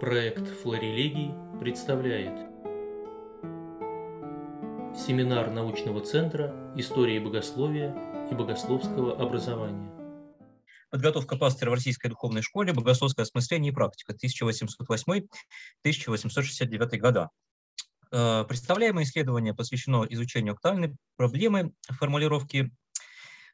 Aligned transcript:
Проект 0.00 0.48
«Флорелегий» 0.62 1.34
представляет 1.60 2.32
Семинар 4.96 5.50
научного 5.50 6.00
центра 6.00 6.72
истории 6.74 7.18
богословия 7.18 7.94
и 8.30 8.34
богословского 8.34 9.20
образования. 9.20 9.92
Подготовка 10.90 11.36
пастыря 11.36 11.68
в 11.68 11.74
Российской 11.74 12.08
духовной 12.08 12.40
школе, 12.40 12.72
богословское 12.72 13.24
осмысление 13.24 13.72
и 13.72 13.74
практика, 13.74 14.14
1808-1869 15.84 16.96
года. 16.96 17.28
Э, 18.10 18.44
представляемое 18.48 19.04
исследование 19.04 19.52
посвящено 19.52 20.06
изучению 20.08 20.54
актуальной 20.54 20.96
проблемы 21.16 21.74
формулировки 21.90 22.70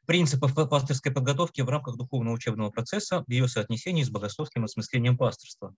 принципов 0.05 0.55
пасторской 0.55 1.11
подготовки 1.11 1.59
в 1.59 1.67
рамках 1.67 1.97
духовного 1.97 2.35
учебного 2.35 2.69
процесса 2.69 3.25
в 3.27 3.29
ее 3.29 3.49
соотнесении 3.49 4.03
с 4.03 4.09
богословским 4.09 4.63
осмыслением 4.63 5.17
пасторства. 5.17 5.75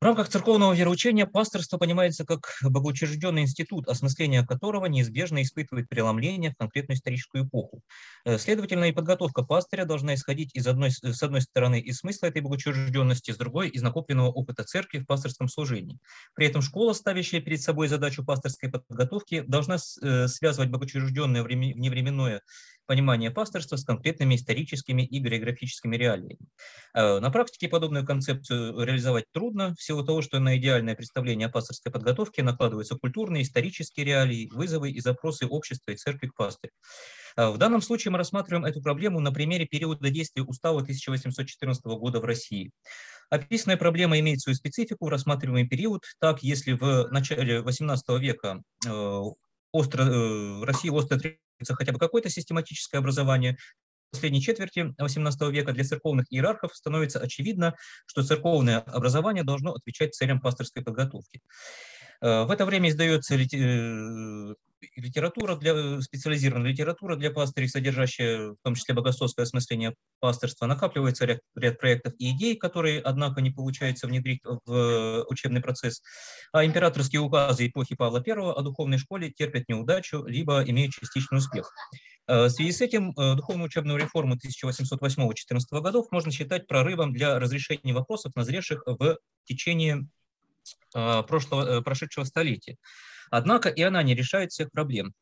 В 0.00 0.04
рамках 0.04 0.28
церковного 0.28 0.74
вероучения 0.74 1.26
пасторство 1.26 1.76
понимается 1.76 2.24
как 2.24 2.56
богоучрежденный 2.62 3.42
институт, 3.42 3.88
осмысление 3.88 4.46
которого 4.46 4.86
неизбежно 4.86 5.42
испытывает 5.42 5.88
преломление 5.88 6.52
в 6.52 6.56
конкретную 6.56 6.96
историческую 6.96 7.46
эпоху. 7.46 7.82
Э, 8.24 8.38
следовательно, 8.38 8.84
и 8.84 8.92
подготовка 8.92 9.42
пастыря 9.42 9.84
должна 9.84 10.14
исходить 10.14 10.54
из 10.54 10.68
одной, 10.68 10.92
с 10.92 11.20
одной 11.20 11.40
стороны 11.40 11.80
из 11.80 11.98
смысла 11.98 12.26
этой 12.26 12.42
богоучрежденности, 12.42 13.32
с 13.32 13.36
другой– 13.36 13.68
из 13.70 13.82
накопленного 13.82 14.28
опыта 14.28 14.62
церкви 14.62 14.98
в 14.98 15.06
пасторском 15.06 15.48
служении. 15.48 15.98
При 16.36 16.46
этом 16.46 16.62
школа, 16.62 16.92
ставящая 16.92 17.40
перед 17.40 17.60
собой 17.60 17.88
задачу 17.88 18.24
пасторской 18.24 18.70
подготовки, 18.70 19.40
должна 19.48 19.78
э, 20.00 20.28
связывать 20.28 20.70
богоучрежденное 20.70 21.42
вневременное 21.42 22.42
понимание 22.88 23.30
пасторства 23.30 23.76
с 23.76 23.84
конкретными 23.84 24.34
историческими 24.34 25.02
и 25.02 25.18
географическими 25.18 25.94
реалиями. 25.94 26.38
Э, 26.94 27.20
на 27.20 27.30
практике 27.30 27.68
подобную 27.68 28.04
концепцию 28.04 28.82
реализовать 28.82 29.26
трудно, 29.30 29.74
в 29.74 29.82
силу 29.82 30.04
того, 30.04 30.22
что 30.22 30.40
на 30.40 30.56
идеальное 30.56 30.96
представление 30.96 31.46
о 31.46 31.50
пасторской 31.50 31.92
подготовке 31.92 32.42
накладываются 32.42 32.96
культурные, 32.96 33.42
исторические 33.42 34.06
реалии, 34.06 34.48
вызовы 34.50 34.90
и 34.90 35.00
запросы 35.00 35.46
общества 35.46 35.92
и 35.92 35.96
церкви 35.96 36.28
к 36.28 36.34
пастырю. 36.34 36.72
Э, 37.36 37.50
в 37.50 37.58
данном 37.58 37.82
случае 37.82 38.10
мы 38.10 38.18
рассматриваем 38.18 38.64
эту 38.64 38.80
проблему 38.80 39.20
на 39.20 39.32
примере 39.32 39.66
периода 39.66 40.08
действия 40.10 40.42
Устава 40.42 40.80
1814 40.80 41.84
года 41.84 42.20
в 42.20 42.24
России. 42.24 42.72
Описанная 43.30 43.76
проблема 43.76 44.18
имеет 44.18 44.40
свою 44.40 44.56
специфику 44.56 45.04
в 45.04 45.08
рассматриваемый 45.10 45.68
период. 45.68 46.04
Так, 46.18 46.42
если 46.42 46.72
в 46.72 47.08
начале 47.10 47.60
XVIII 47.60 48.18
века 48.18 48.62
э, 48.86 49.22
остро, 49.72 50.04
в 50.04 50.64
России 50.64 50.88
остро 50.88 51.18
хотя 51.70 51.92
бы 51.92 51.98
какое-то 51.98 52.30
систематическое 52.30 53.00
образование, 53.00 53.56
в 54.08 54.12
последней 54.12 54.40
четверти 54.40 54.94
XVIII 54.98 55.50
века 55.50 55.72
для 55.72 55.84
церковных 55.84 56.26
иерархов 56.30 56.74
становится 56.74 57.18
очевидно, 57.18 57.74
что 58.06 58.22
церковное 58.22 58.78
образование 58.78 59.44
должно 59.44 59.72
отвечать 59.72 60.14
целям 60.14 60.40
пасторской 60.40 60.82
подготовки. 60.82 61.40
Э, 62.20 62.44
в 62.44 62.50
это 62.50 62.64
время 62.64 62.88
издается 62.88 63.34
э, 63.34 64.54
литература 64.96 65.56
для, 65.56 66.00
специализированная 66.00 66.70
литература 66.70 67.16
для 67.16 67.30
пастырей, 67.30 67.68
содержащая 67.68 68.50
в 68.50 68.56
том 68.62 68.74
числе 68.74 68.94
богословское 68.94 69.44
осмысление 69.44 69.94
пасторства. 70.20 70.66
Накапливается 70.66 71.24
ряд, 71.24 71.40
ряд 71.54 71.78
проектов 71.78 72.14
и 72.18 72.30
идей, 72.30 72.56
которые, 72.56 73.00
однако, 73.00 73.40
не 73.40 73.50
получается 73.50 74.06
внедрить 74.06 74.40
в 74.44 75.24
учебный 75.28 75.60
процесс. 75.60 76.02
А 76.52 76.64
императорские 76.64 77.20
указы 77.20 77.66
эпохи 77.66 77.94
Павла 77.94 78.22
I 78.26 78.32
о 78.32 78.60
духовной 78.62 78.98
школе 78.98 79.30
терпят 79.30 79.64
неудачу, 79.68 80.24
либо 80.26 80.62
имеют 80.64 80.92
частичный 80.92 81.38
успех. 81.38 81.72
Э, 82.26 82.44
в 82.44 82.50
связи 82.50 82.72
с 82.72 82.80
этим 82.80 83.12
духовно-учебную 83.12 83.98
реформу 83.98 84.36
1808-14 84.36 85.32
годов 85.80 86.06
можно 86.10 86.30
считать 86.30 86.66
прорывом 86.66 87.12
для 87.12 87.38
разрешения 87.38 87.92
вопросов, 87.92 88.32
назревших 88.36 88.82
в 88.86 89.18
течение 89.44 90.06
Э, 90.94 91.22
прошлого, 91.22 91.78
э, 91.78 91.82
прошедшего 91.82 92.24
столетия. 92.24 92.76
Однако 93.30 93.68
и 93.68 93.82
она 93.82 94.02
не 94.02 94.14
решает 94.14 94.52
всех 94.52 94.70
проблем. 94.70 95.12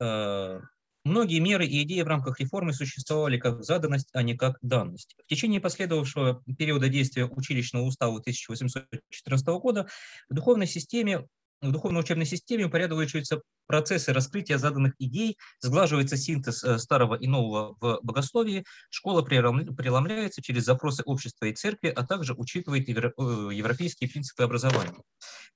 Э, 0.00 0.60
многие 1.04 1.38
меры 1.40 1.66
и 1.66 1.82
идеи 1.82 2.02
в 2.02 2.06
рамках 2.06 2.40
реформы 2.40 2.72
существовали 2.72 3.38
как 3.38 3.62
заданность, 3.64 4.08
а 4.12 4.22
не 4.22 4.36
как 4.36 4.58
данность. 4.62 5.16
В 5.24 5.28
течение 5.28 5.60
последовавшего 5.60 6.42
периода 6.58 6.88
действия 6.88 7.24
училищного 7.24 7.84
устава 7.84 8.18
1814 8.18 9.46
года 9.60 9.86
в 10.28 10.34
духовной 10.34 10.66
системе 10.66 11.26
в 11.62 11.70
духовно-учебной 11.70 12.26
системе 12.26 12.64
упорядочиваются 12.64 13.40
процессы 13.66 14.12
раскрытия 14.12 14.58
заданных 14.58 14.94
идей, 14.98 15.38
сглаживается 15.60 16.16
синтез 16.16 16.62
э, 16.64 16.78
старого 16.78 17.14
и 17.14 17.26
нового 17.26 17.76
в 17.80 18.00
богословии, 18.02 18.64
школа 18.90 19.22
преломляется 19.22 20.42
через 20.42 20.64
запросы 20.64 21.02
общества 21.04 21.46
и 21.46 21.54
церкви, 21.54 21.88
а 21.88 22.06
также 22.06 22.34
учитывает 22.34 22.88
э, 22.88 22.92
европейские 22.92 24.10
принципы 24.10 24.42
образования. 24.42 25.02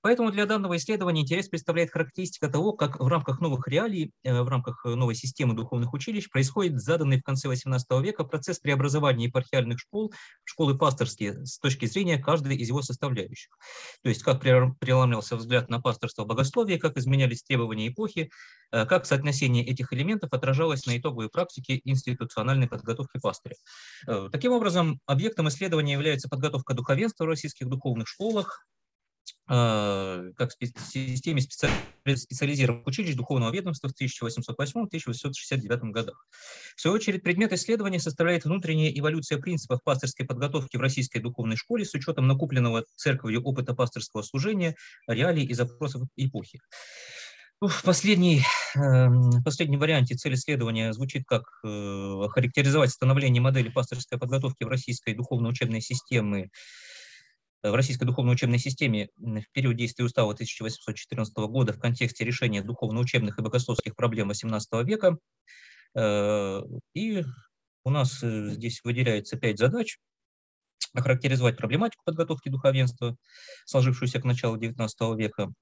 Поэтому 0.01 0.31
для 0.31 0.47
данного 0.47 0.77
исследования 0.77 1.23
интерес 1.23 1.49
представляет 1.49 1.91
характеристика 1.91 2.49
того, 2.49 2.73
как 2.73 3.01
в 3.01 3.07
рамках 3.07 3.41
новых 3.41 3.67
реалий, 3.69 4.13
э, 4.23 4.41
в 4.43 4.49
рамках 4.49 4.85
новой 4.85 5.15
системы 5.15 5.55
духовных 5.55 5.93
училищ 5.93 6.29
происходит 6.31 6.81
заданный 6.81 7.19
в 7.21 7.23
конце 7.23 7.49
XVIII 7.49 8.03
века 8.03 8.25
процесс 8.25 8.59
преобразования 8.61 9.27
епархиальных 9.27 9.81
школ 9.81 10.13
в 10.45 10.51
школы 10.51 10.77
пасторские 10.79 11.45
с 11.45 11.59
точки 11.59 11.87
зрения 11.87 12.19
каждой 12.19 12.57
из 12.57 12.69
его 12.69 12.83
составляющих. 12.83 13.57
То 14.03 14.09
есть 14.09 14.23
как 14.23 14.41
преломлялся 14.41 15.37
взгляд 15.37 15.69
на 15.69 15.81
пасторство 15.81 16.25
богословия, 16.25 16.79
как 16.79 16.97
изменялись 16.97 17.43
требования 17.43 17.87
эпохи, 17.97 18.31
э, 18.71 18.87
как 18.87 19.07
соотношение 19.07 19.65
этих 19.65 19.93
элементов 19.93 20.33
отражалось 20.33 20.87
на 20.87 20.99
итоговой 20.99 21.31
практике 21.31 21.81
институциональной 21.85 22.69
подготовки 22.69 23.19
пастыря. 23.19 23.57
Э, 24.07 24.29
таким 24.31 24.53
образом, 24.53 25.01
объектом 25.07 25.49
исследования 25.49 25.95
является 25.95 26.29
подготовка 26.29 26.75
духовенства 26.75 27.25
в 27.25 27.29
российских 27.29 27.69
духовных 27.69 28.07
школах, 28.07 28.67
э, 29.49 30.33
как 30.37 30.51
системе 30.53 31.41
специализированных 31.41 32.87
училищ 32.87 33.15
духовного 33.15 33.53
ведомства 33.53 33.89
в 33.89 33.95
1808-1869 33.95 35.93
годах. 35.93 36.27
В 36.77 36.81
свою 36.81 36.97
очередь, 36.97 37.23
предмет 37.23 37.53
исследования 37.53 38.01
составляет 38.01 38.45
внутренняя 38.45 38.91
эволюция 38.91 39.39
принципов 39.39 39.81
пасторской 39.83 40.27
подготовки 40.27 40.77
в 40.77 40.81
российской 40.81 41.19
духовной 41.19 41.57
школе 41.57 41.85
с 41.85 41.95
учетом 41.95 42.27
накопленного 42.27 42.85
церковью 42.95 43.43
опыта 43.43 43.75
пасторского 43.75 44.23
служения, 44.23 44.77
реалий 45.07 45.45
и 45.45 45.55
запросов 45.55 46.03
эпохи. 46.17 46.61
Ну, 47.63 47.69
в 47.69 47.83
последней, 47.85 48.43
эм, 48.75 49.43
последнем 49.43 49.79
варианте 49.79 50.15
цель 50.15 50.35
исследования 50.35 50.93
звучит 50.93 51.25
как 51.27 51.45
э, 51.65 52.29
характеризовать 52.29 52.91
становление 52.91 53.41
модели 53.41 53.71
пасторской 53.71 54.19
подготовки 54.19 54.65
в 54.65 54.69
российской 54.69 55.15
духовно-учебной 55.15 55.81
системе 55.81 56.51
в 57.63 57.75
российской 57.75 58.05
духовно-учебной 58.05 58.59
системе 58.59 59.09
в 59.17 59.45
период 59.53 59.77
действия 59.77 60.05
устава 60.05 60.33
1814 60.33 61.35
года 61.37 61.73
в 61.73 61.81
контексте 61.81 62.25
решения 62.25 62.63
духовно-учебных 62.63 63.39
и 63.39 63.43
богословских 63.43 63.97
проблем 63.97 64.31
XVIII 64.31 64.85
века. 64.85 65.17
Э, 65.95 66.61
и 66.95 67.25
у 67.85 67.91
нас 67.91 68.23
э, 68.23 68.51
здесь 68.51 68.83
выделяется 68.85 69.37
пять 69.39 69.59
задач. 69.59 69.99
Охарактеризовать 70.93 71.57
проблематику 71.57 72.03
подготовки 72.05 72.49
духовенства, 72.49 73.17
сложившуюся 73.65 74.21
к 74.21 74.25
началу 74.25 74.59
XIX 74.59 74.89
века, 75.17 75.53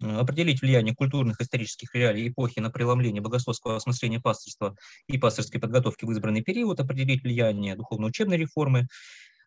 определить 0.00 0.60
влияние 0.60 0.94
культурных 0.94 1.40
исторических 1.40 1.94
реалий 1.94 2.28
эпохи 2.28 2.60
на 2.60 2.70
преломление 2.70 3.22
богословского 3.22 3.76
осмысления 3.76 4.20
пасторства 4.20 4.76
и 5.08 5.18
пасторской 5.18 5.60
подготовки 5.60 6.04
в 6.04 6.10
избранный 6.10 6.42
период, 6.42 6.80
определить 6.80 7.22
влияние 7.22 7.76
духовно-учебной 7.76 8.36
реформы 8.36 8.88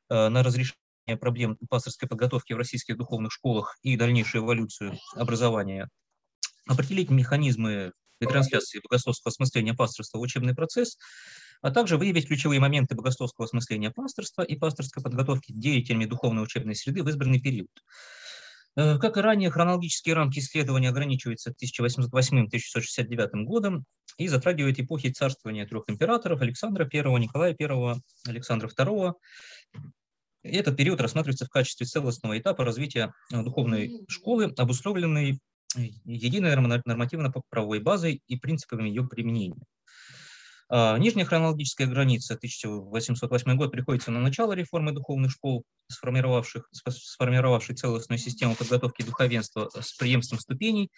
э, 0.10 0.30
на 0.30 0.44
разрешение 0.44 0.76
проблем 1.20 1.58
пасторской 1.70 2.08
подготовки 2.08 2.54
в 2.54 2.58
российских 2.58 2.98
духовных 2.98 3.32
школах 3.32 3.78
и 3.84 3.96
дальнейшую 3.96 4.44
эволюцию 4.44 4.98
образования, 5.16 5.90
определить 6.68 7.10
механизмы 7.10 7.92
ретрансляции 8.20 8.82
богословского 8.84 9.32
осмысления 9.32 9.74
пасторства 9.74 10.18
в 10.18 10.22
учебный 10.22 10.56
процесс, 10.56 10.98
а 11.62 11.72
также 11.72 11.98
выявить 11.98 12.28
ключевые 12.28 12.60
моменты 12.60 12.96
богословского 12.96 13.46
осмысления 13.46 13.92
пасторства 13.92 14.42
и 14.42 14.56
пасторской 14.56 15.04
подготовки 15.04 15.52
деятелями 15.52 16.06
духовной 16.06 16.44
учебной 16.44 16.76
среды 16.76 17.04
в 17.04 17.10
избранный 17.10 17.40
период. 17.40 17.70
Э, 18.76 18.98
как 18.98 19.18
и 19.18 19.22
ранее, 19.22 19.50
хронологические 19.50 20.16
рамки 20.16 20.40
исследования 20.40 20.90
ограничиваются 20.90 21.52
1808-1669 21.52 23.44
годом 23.44 23.86
и 24.18 24.28
затрагивают 24.28 24.80
эпохи 24.80 25.10
царствования 25.10 25.66
трех 25.66 25.84
императоров 25.88 26.42
Александра 26.42 26.88
I, 26.92 27.20
Николая 27.20 27.56
I, 27.60 27.96
Александра 28.28 28.70
II. 28.70 29.14
И 30.44 30.56
этот 30.56 30.78
период 30.78 31.02
рассматривается 31.02 31.46
в 31.46 31.50
качестве 31.50 31.86
целостного 31.86 32.38
этапа 32.38 32.64
развития 32.64 33.14
э, 33.32 33.44
духовной 33.44 34.06
школы, 34.08 34.54
обусловленной 34.58 35.40
единой 35.76 36.56
нормативно-правовой 36.86 37.80
базой 37.80 38.24
и 38.28 38.38
принципами 38.38 38.90
ее 38.90 39.08
применения. 39.08 39.62
А, 40.72 40.98
нижняя 41.00 41.26
хронологическая 41.26 41.88
граница 41.88 42.36
1808 42.36 43.56
год 43.58 43.72
приходится 43.72 44.12
на 44.12 44.20
начало 44.20 44.54
реформы 44.54 44.92
духовных 44.92 45.32
школ, 45.32 45.64
сформировавших, 45.88 46.70
сформировавшей 46.72 47.76
целостную 47.76 48.20
систему 48.20 48.56
подготовки 48.56 49.02
духовенства 49.02 49.70
с 49.74 49.94
преемством 49.94 50.40
ступеней 50.40 50.92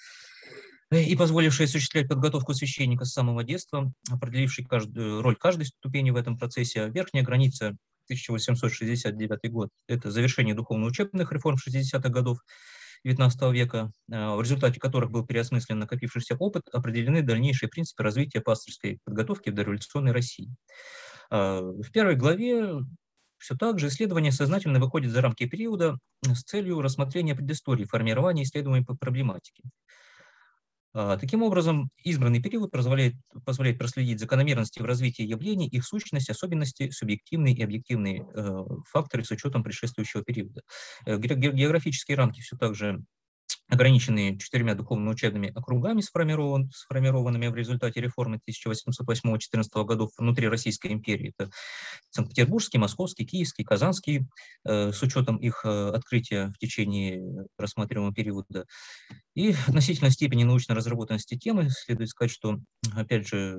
э, 0.92 1.02
и 1.04 1.16
позволившей 1.16 1.68
осуществлять 1.68 2.10
подготовку 2.10 2.54
священника 2.54 3.06
с 3.06 3.14
самого 3.14 3.46
детства, 3.46 3.94
определившей 4.10 4.66
каждую, 4.66 5.22
роль 5.22 5.38
каждой 5.38 5.68
ступени 5.68 6.12
в 6.12 6.18
этом 6.18 6.38
процессе. 6.38 6.90
Верхняя 6.90 7.24
граница 7.24 7.78
1869 8.08 9.50
год, 9.52 9.70
это 9.88 10.12
завершение 10.12 10.54
духовно-учебных 10.54 11.32
реформ 11.32 11.56
60-х 11.56 12.10
годов 12.10 12.40
XIX 13.06 13.52
века, 13.52 13.92
в 14.08 14.42
результате 14.42 14.80
которых 14.80 15.12
был 15.12 15.26
переосмыслен 15.26 15.80
накопившийся 15.80 16.36
опыт, 16.36 16.64
определены 16.72 17.22
дальнейшие 17.22 17.70
принципы 17.70 18.04
развития 18.04 18.42
пасторской 18.42 19.00
подготовки 19.04 19.50
в 19.50 19.54
дореволюционной 19.54 20.12
России. 20.12 20.54
В 21.30 21.92
первой 21.92 22.16
главе 22.16 22.82
все 23.42 23.56
так 23.56 23.80
же 23.80 23.88
исследование 23.88 24.32
сознательно 24.32 24.80
выходит 24.80 25.12
за 25.12 25.22
рамки 25.22 25.48
периода 25.48 25.98
с 26.22 26.44
целью 26.44 26.82
рассмотрения 26.82 27.34
предыстории 27.34 27.86
формирования 27.86 28.44
исследуемой 28.44 28.86
проблематики. 28.86 29.64
А, 29.64 29.91
таким 30.94 31.44
образом, 31.44 31.90
избранный 32.04 32.42
период 32.42 32.72
позволяет, 32.72 33.14
позволяет 33.46 33.78
проследить 33.78 34.20
закономерности 34.20 34.80
в 34.80 34.86
развитии 34.86 35.24
явлений, 35.24 35.68
их 35.68 35.86
сущность, 35.86 36.30
особенности, 36.30 36.90
субъективные 36.90 37.56
и 37.56 37.64
объективные 37.64 38.28
э, 38.34 38.64
факторы 38.90 39.24
с 39.24 39.32
учетом 39.32 39.64
предшествующего 39.64 40.24
периода. 40.24 40.62
Э, 41.06 41.18
географические 41.18 42.18
рамки 42.18 42.42
все 42.42 42.58
так 42.58 42.76
же 42.76 43.04
ограниченные 43.72 44.38
четырьмя 44.38 44.76
духовно-учебными 44.76 45.50
округами, 45.56 46.02
сформирован, 46.02 46.70
сформированными 46.72 47.48
в 47.48 47.56
результате 47.56 48.02
реформы 48.02 48.40
1808-14 48.48 49.86
годов 49.86 50.12
внутри 50.18 50.50
Российской 50.50 50.92
империи. 50.92 51.34
Это 51.38 51.50
Санкт-Петербургский, 52.10 52.78
Московский, 52.78 53.26
Киевский, 53.26 53.64
Казанский, 53.64 54.28
э, 54.66 54.92
с 54.92 55.02
учетом 55.02 55.38
их 55.38 55.62
э, 55.64 55.90
открытия 55.90 56.50
в 56.50 56.58
течение 56.58 57.48
рассматриваемого 57.58 58.14
периода. 58.14 58.66
И 59.36 59.56
относительно 59.68 60.12
степени 60.12 60.44
научной 60.44 60.76
разработанности 60.76 61.38
темы 61.38 61.70
следует 61.70 62.10
сказать, 62.10 62.32
что, 62.32 62.60
опять 62.94 63.26
же, 63.26 63.58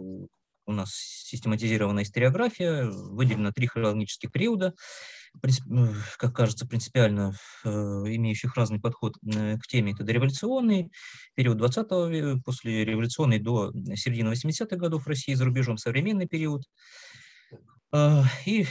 у 0.72 0.76
нас 0.76 0.90
систематизированная 0.94 2.02
историография, 2.02 2.84
выделено 2.84 3.52
три 3.52 3.66
хронологических 3.66 4.30
периода, 4.30 4.74
ну, 5.66 5.88
как 6.18 6.34
кажется, 6.34 6.66
принципиально 6.66 7.34
э, 7.64 7.68
имеющих 7.68 8.54
разный 8.56 8.80
подход 8.80 9.16
э, 9.24 9.56
к 9.58 9.66
теме. 9.66 9.92
Это 9.92 10.04
дореволюционный 10.04 10.90
период 11.34 11.56
20 11.58 11.90
века, 12.10 12.40
после 12.44 12.84
революционный 12.84 13.38
до 13.38 13.72
середины 13.94 14.32
80-х 14.32 14.76
годов 14.76 15.04
в 15.04 15.08
России, 15.08 15.34
за 15.34 15.44
рубежом 15.44 15.78
современный 15.78 16.26
период. 16.26 16.64
Э, 17.92 18.22
и 18.44 18.64
в 18.64 18.70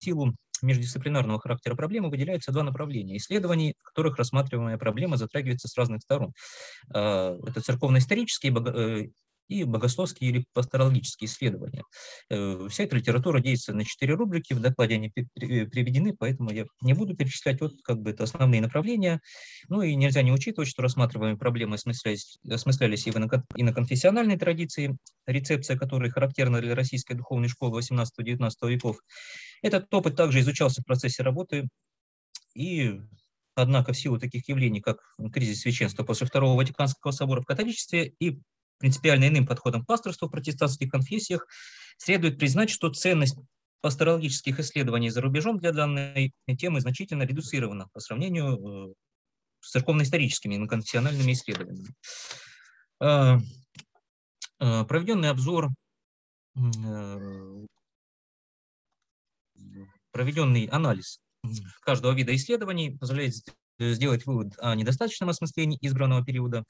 силу 0.00 0.34
междисциплинарного 0.62 1.40
характера 1.40 1.74
проблемы 1.74 2.10
выделяются 2.10 2.52
два 2.52 2.62
направления 2.62 3.16
исследований, 3.16 3.74
в 3.80 3.84
которых 3.84 4.16
рассматриваемая 4.16 4.78
проблема 4.78 5.16
затрагивается 5.16 5.68
с 5.68 5.76
разных 5.76 6.00
сторон. 6.00 6.32
Это 6.88 7.60
церковно-исторические 7.62 8.52
и 9.48 9.64
богословские 9.64 10.30
или 10.30 10.44
пасторологические 10.52 11.28
исследования. 11.28 11.82
Э, 12.30 12.66
вся 12.68 12.84
эта 12.84 12.96
литература 12.96 13.40
действует 13.40 13.78
на 13.78 13.84
четыре 13.84 14.14
рубрики, 14.14 14.52
в 14.52 14.60
докладе 14.60 14.94
они 14.94 15.10
приведены, 15.10 16.14
поэтому 16.14 16.50
я 16.50 16.66
не 16.80 16.94
буду 16.94 17.16
перечислять, 17.16 17.60
вот 17.60 17.72
как 17.82 18.00
бы 18.00 18.10
это 18.10 18.24
основные 18.24 18.60
направления. 18.60 19.20
Ну 19.68 19.82
и 19.82 19.94
нельзя 19.94 20.22
не 20.22 20.32
учитывать, 20.32 20.68
что 20.68 20.82
рассматриваемые 20.82 21.38
проблемы 21.38 21.76
осмыслялись, 21.76 22.38
осмыслялись 22.48 23.06
и 23.06 23.10
в 23.10 23.16
иноконфессиональной 23.16 24.38
традиции, 24.38 24.96
рецепция 25.26 25.76
которой 25.76 26.10
характерна 26.10 26.60
для 26.60 26.74
российской 26.74 27.14
духовной 27.14 27.48
школы 27.48 27.80
18-19 27.80 28.50
веков. 28.64 28.98
Этот 29.62 29.92
опыт 29.92 30.16
также 30.16 30.40
изучался 30.40 30.82
в 30.82 30.84
процессе 30.84 31.22
работы 31.22 31.68
и 32.54 33.00
Однако 33.58 33.94
в 33.94 33.98
силу 33.98 34.18
таких 34.18 34.46
явлений, 34.50 34.82
как 34.82 34.98
кризис 35.32 35.62
священства 35.62 36.04
после 36.04 36.26
Второго 36.26 36.58
Ватиканского 36.58 37.10
собора 37.10 37.40
в 37.40 37.46
католичестве 37.46 38.12
и 38.20 38.38
принципиально 38.78 39.28
иным 39.28 39.46
подходом 39.46 39.82
к 39.82 39.86
пасторству 39.86 40.28
в 40.28 40.30
протестантских 40.30 40.90
конфессиях, 40.90 41.46
следует 41.98 42.38
признать, 42.38 42.70
что 42.70 42.90
ценность 42.90 43.36
пасторологических 43.80 44.58
исследований 44.60 45.10
за 45.10 45.20
рубежом 45.20 45.58
для 45.58 45.72
данной 45.72 46.32
темы 46.58 46.80
значительно 46.80 47.22
редуцирована 47.22 47.88
по 47.92 48.00
сравнению 48.00 48.90
э, 48.90 48.94
с 49.60 49.70
церковно-историческими 49.70 50.54
и 50.56 50.66
конфессиональными 50.66 51.32
исследованиями. 51.32 51.94
Э, 53.00 53.38
э, 54.60 54.84
проведенный 54.84 55.30
обзор, 55.30 55.68
проведенный 60.10 60.64
анализ 60.66 61.20
каждого 61.82 62.12
вида 62.12 62.34
исследований 62.34 62.96
позволяет 62.98 63.34
сделать 63.78 64.24
вывод 64.26 64.54
о 64.58 64.74
недостаточном 64.74 65.28
осмыслении 65.28 65.78
избранного 65.82 66.24
периода 66.24 66.64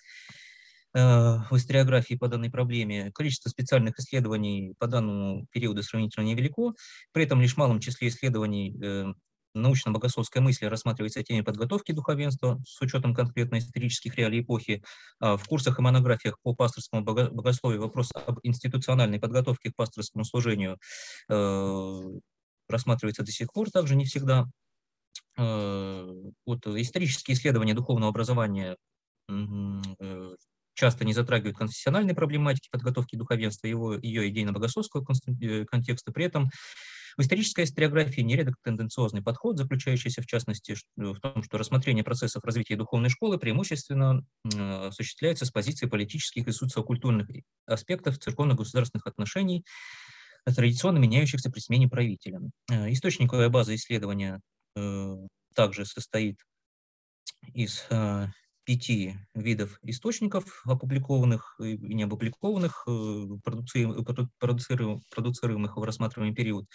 в 0.97 1.57
историографии 1.57 2.15
по 2.15 2.27
данной 2.27 2.51
проблеме. 2.51 3.13
Количество 3.13 3.51
специальных 3.51 3.99
исследований 3.99 4.75
по 4.79 4.87
данному 4.87 5.47
периоду 5.51 5.83
сравнительно 5.83 6.25
невелико, 6.25 6.73
при 7.13 7.25
этом 7.25 7.41
лишь 7.41 7.55
в 7.55 7.59
малом 7.59 7.81
числе 7.81 8.09
исследований 8.09 8.75
э, 8.83 9.13
научно-богословская 9.57 10.43
мысль 10.43 10.67
рассматривается 10.67 11.23
теме 11.23 11.43
подготовки 11.43 11.93
духовенства 11.93 12.63
с 12.67 12.81
учетом 12.81 13.15
конкретно 13.15 13.59
исторических 13.59 14.17
реалий 14.17 14.41
эпохи. 14.41 14.83
А 15.21 15.37
в 15.37 15.45
курсах 15.47 15.79
и 15.79 15.83
монографиях 15.83 16.39
по 16.43 16.55
пасторскому 16.55 17.03
богословию 17.03 17.81
вопрос 17.81 18.11
об 18.15 18.39
институциональной 18.43 19.19
подготовке 19.19 19.71
к 19.71 19.77
пасторскому 19.77 20.25
служению 20.25 20.79
э, 21.29 22.01
рассматривается 22.69 23.23
до 23.23 23.33
сих 23.33 23.53
пор, 23.53 23.71
также 23.71 23.97
не 23.97 24.05
всегда. 24.05 24.47
Э, 25.37 26.07
вот 26.47 26.67
исторические 26.67 27.37
исследования 27.37 27.75
духовного 27.75 28.11
образования 28.11 28.77
э, 29.29 29.35
часто 30.77 31.05
не 31.05 31.15
затрагивают 31.15 31.57
конфессиональной 31.57 32.15
проблематики 32.15 32.69
подготовки 32.71 33.17
духовенства, 33.17 33.67
его, 33.67 33.95
ее 33.95 34.29
идейно-богословского 34.29 35.05
э, 35.41 35.65
контекста. 35.65 36.13
При 36.13 36.27
этом 36.27 36.51
в 37.17 37.23
исторической 37.23 37.65
историографии 37.65 38.21
нередок 38.21 38.57
тенденциозный 38.63 39.23
подход, 39.23 39.57
заключающийся 39.57 40.21
в 40.21 40.27
частности 40.27 40.77
в 40.97 41.19
том, 41.19 41.43
что 41.43 41.57
рассмотрение 41.57 42.05
процессов 42.05 42.45
развития 42.45 42.77
духовной 42.77 43.09
школы 43.09 43.39
преимущественно 43.39 44.23
осуществляется 44.45 45.47
с 45.47 45.51
позиции 45.51 45.87
политических 45.87 46.47
и 46.47 46.53
социокультурных 46.53 47.27
аспектов 47.65 48.19
церковно-государственных 48.19 49.07
отношений, 49.07 49.65
традиционно 50.45 50.99
меняющихся 50.99 51.51
при 51.51 51.61
смене 51.61 51.89
правителя. 51.89 52.41
Э, 52.71 52.93
источниковая 52.93 53.49
база 53.49 53.75
исследования 53.75 54.41
э, 54.77 55.17
также 55.55 55.87
состоит 55.87 56.37
из 57.55 57.87
пяти 58.67 59.15
видов 59.35 59.79
источников, 59.83 60.63
опубликованных 60.67 61.55
и 61.61 61.79
не 61.79 62.03
опубликованных, 62.03 62.85
э, 62.89 63.27
продуцируемых 63.45 65.77
в 65.77 65.83
рассматриваемый 65.83 66.35
период. 66.35 66.67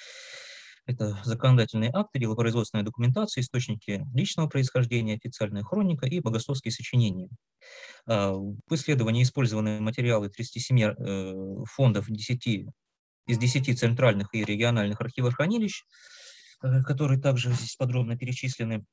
Это 0.87 1.21
законодательные 1.25 1.91
акты, 1.93 2.19
делопроизводственная 2.19 2.85
документация, 2.85 3.41
источники 3.41 4.03
личного 4.15 4.47
происхождения, 4.47 5.15
официальная 5.15 5.63
хроника 5.63 6.07
и 6.07 6.21
богословские 6.21 6.71
сочинения. 6.71 7.29
А, 8.07 8.33
в 8.33 8.73
исследовании 8.73 9.21
использованы 9.21 9.79
материалы 9.79 10.29
37 10.29 10.81
э, 10.81 11.63
фондов 11.65 12.09
10, 12.09 12.65
из 13.27 13.37
10 13.37 13.77
центральных 13.77 14.33
и 14.33 14.43
региональных 14.43 15.01
архивов 15.01 15.35
хранилищ, 15.35 15.83
э, 16.63 16.81
которые 16.83 17.21
также 17.21 17.51
здесь 17.51 17.75
подробно 17.75 18.17
перечислены. 18.17 18.85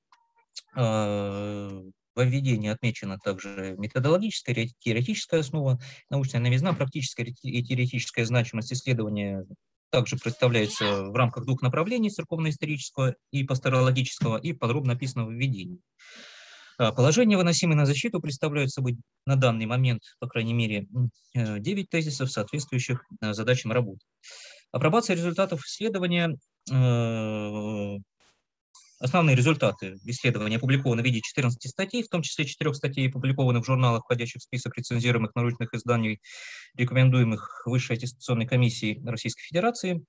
Во 2.19 2.25
введении 2.25 2.69
отмечена 2.69 3.17
также 3.17 3.77
методологическая, 3.79 4.69
теоретическая 4.81 5.39
основа, 5.39 5.79
научная 6.11 6.41
новизна, 6.41 6.73
практическая 6.73 7.23
и 7.43 7.63
теоретическая 7.63 8.25
значимость 8.25 8.73
исследования 8.73 9.47
также 9.91 10.17
представляется 10.17 11.05
в 11.05 11.15
рамках 11.15 11.45
двух 11.45 11.63
направлений 11.63 12.11
церковно-исторического 12.11 13.15
и 13.31 13.45
пасторологического 13.45 14.37
и 14.37 14.53
подробно 14.53 14.95
описано 14.95 15.27
в 15.27 15.31
введении. 15.31 15.79
А, 16.77 16.91
положения, 16.91 17.37
выносимые 17.37 17.77
на 17.77 17.87
защиту, 17.87 18.19
представляют 18.19 18.73
собой 18.73 18.97
на 19.25 19.37
данный 19.37 19.67
момент, 19.67 20.03
по 20.19 20.27
крайней 20.27 20.55
мере, 20.55 20.89
9 21.35 21.85
э, 21.85 21.87
тезисов, 21.89 22.33
соответствующих 22.33 23.05
э, 23.21 23.33
задачам 23.33 23.71
работы. 23.71 24.01
Апробация 24.73 25.15
результатов 25.15 25.65
исследования 25.65 26.37
э, 26.69 27.97
Основные 29.01 29.37
результаты 29.37 29.97
исследования 30.07 30.57
опубликованы 30.57 31.03
в 31.03 31.05
виде 31.05 31.21
14 31.21 31.71
статей, 31.71 32.03
в 32.03 32.09
том 32.09 32.23
числе 32.23 32.45
4 32.45 32.75
статей, 32.75 33.09
опубликованных 33.09 33.63
в 33.63 33.67
журналах, 33.67 34.03
входящих 34.03 34.41
в 34.41 34.45
список 34.45 34.77
рецензируемых 34.77 35.35
научных 35.37 35.73
изданий, 35.73 36.21
рекомендуемых 36.75 37.63
Высшей 37.67 37.97
аттестационной 37.97 38.47
комиссией 38.47 39.01
Российской 39.07 39.43
Федерации, 39.43 40.05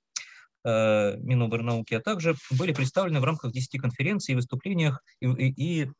э, 0.66 1.18
Миноборнауки, 1.18 1.94
а 1.94 2.00
также 2.00 2.36
были 2.52 2.74
представлены 2.74 3.20
в 3.20 3.26
рамках 3.26 3.52
10 3.52 3.80
конференций 3.80 4.34
выступлениях 4.34 5.04
и, 5.22 5.28
и, 5.28 5.84
и 5.84 5.92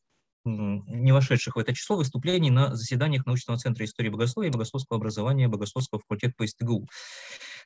не 0.46 1.12
вошедших 1.12 1.56
в 1.56 1.60
это 1.60 1.74
число 1.74 1.98
выступлений 1.98 2.50
на 2.50 2.76
заседаниях 2.76 3.26
научного 3.26 3.60
центра 3.60 3.86
истории 3.86 4.10
богословия 4.10 4.50
и 4.50 4.54
богословского 4.54 4.98
образования 4.98 5.48
Богословского 5.48 6.02
факультета 6.02 6.34
по 6.38 6.48
СТГУ. 6.48 6.88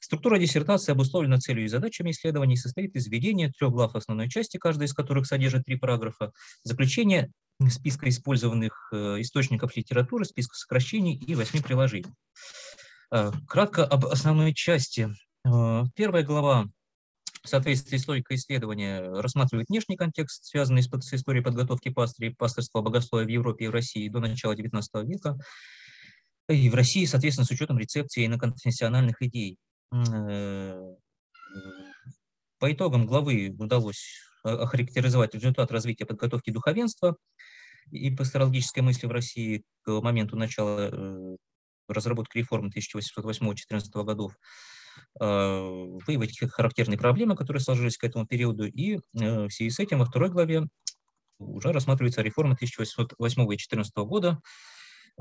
Структура 0.04 0.38
диссертации 0.38 0.92
обусловлена 0.92 1.40
целью 1.40 1.64
и 1.64 1.70
задачами 1.70 2.12
исследований 2.12 2.58
состоит 2.58 2.94
из 2.94 3.08
введения 3.08 3.50
трех 3.50 3.72
глав 3.72 3.96
основной 3.96 4.28
части, 4.28 4.58
каждая 4.58 4.90
из 4.90 4.94
которых 4.94 5.26
содержит 5.26 5.64
три 5.64 5.78
параграфа, 5.78 6.34
заключение 6.64 7.32
списка 7.70 8.10
использованных 8.10 8.90
э, 8.92 9.22
источников 9.22 9.78
литературы, 9.78 10.26
списка 10.26 10.58
сокращений 10.58 11.16
и 11.16 11.36
восьми 11.36 11.62
приложений. 11.62 12.12
Э, 13.14 13.32
кратко 13.48 13.86
об 13.86 14.06
основной 14.08 14.54
части. 14.54 15.08
Э, 15.46 15.84
первая 15.96 16.24
глава 16.24 16.66
в 17.42 17.48
соответствии 17.48 17.96
с 17.96 18.06
логикой 18.06 18.36
исследования 18.36 19.00
рассматривает 19.00 19.70
внешний 19.70 19.96
контекст, 19.96 20.44
связанный 20.44 20.84
с, 20.84 21.14
историей 21.14 21.46
подготовки 21.46 21.88
пастырей, 21.88 22.36
пастырства 22.36 22.82
богословия 22.82 23.26
в 23.26 23.30
Европе 23.30 23.66
и 23.66 23.68
в 23.70 23.72
России 23.72 24.10
до 24.10 24.20
начала 24.20 24.54
XIX 24.54 24.84
века, 25.06 25.38
и 26.50 26.70
в 26.70 26.76
России, 26.76 27.06
соответственно, 27.06 27.46
с 27.46 27.52
учетом 27.52 27.80
рецепции 27.80 28.26
иноконфессиональных 28.26 29.22
идей. 29.22 29.58
Э, 29.94 30.96
по 32.60 32.72
итогам 32.72 33.06
главы 33.06 33.56
удалось 33.60 34.22
охарактеризовать 34.44 35.36
результат 35.36 35.72
развития 35.72 36.06
подготовки 36.06 36.50
духовенства 36.50 37.16
и 37.92 38.10
пасторологической 38.10 38.82
мысли 38.82 39.06
в 39.06 39.12
России 39.12 39.64
к 39.84 40.02
моменту 40.02 40.36
начала 40.36 40.90
э, 40.92 41.36
разработки 41.88 42.40
реформы 42.40 42.70
1808-14 42.70 44.04
годов, 44.04 44.36
э, 45.20 45.26
выявить 45.26 46.40
характерные 46.52 46.98
проблемы, 46.98 47.36
которые 47.36 47.62
сложились 47.62 47.98
к 47.98 48.04
этому 48.04 48.26
периоду, 48.26 48.66
и 48.66 49.00
в 49.14 49.50
связи 49.50 49.70
с 49.70 49.80
этим 49.80 50.00
во 50.00 50.06
второй 50.06 50.30
главе 50.30 50.64
уже 51.38 51.72
рассматривается 51.72 52.22
реформа 52.22 52.54
1808 52.54 53.54
и 53.54 53.58
14 53.58 53.96
года, 53.98 54.40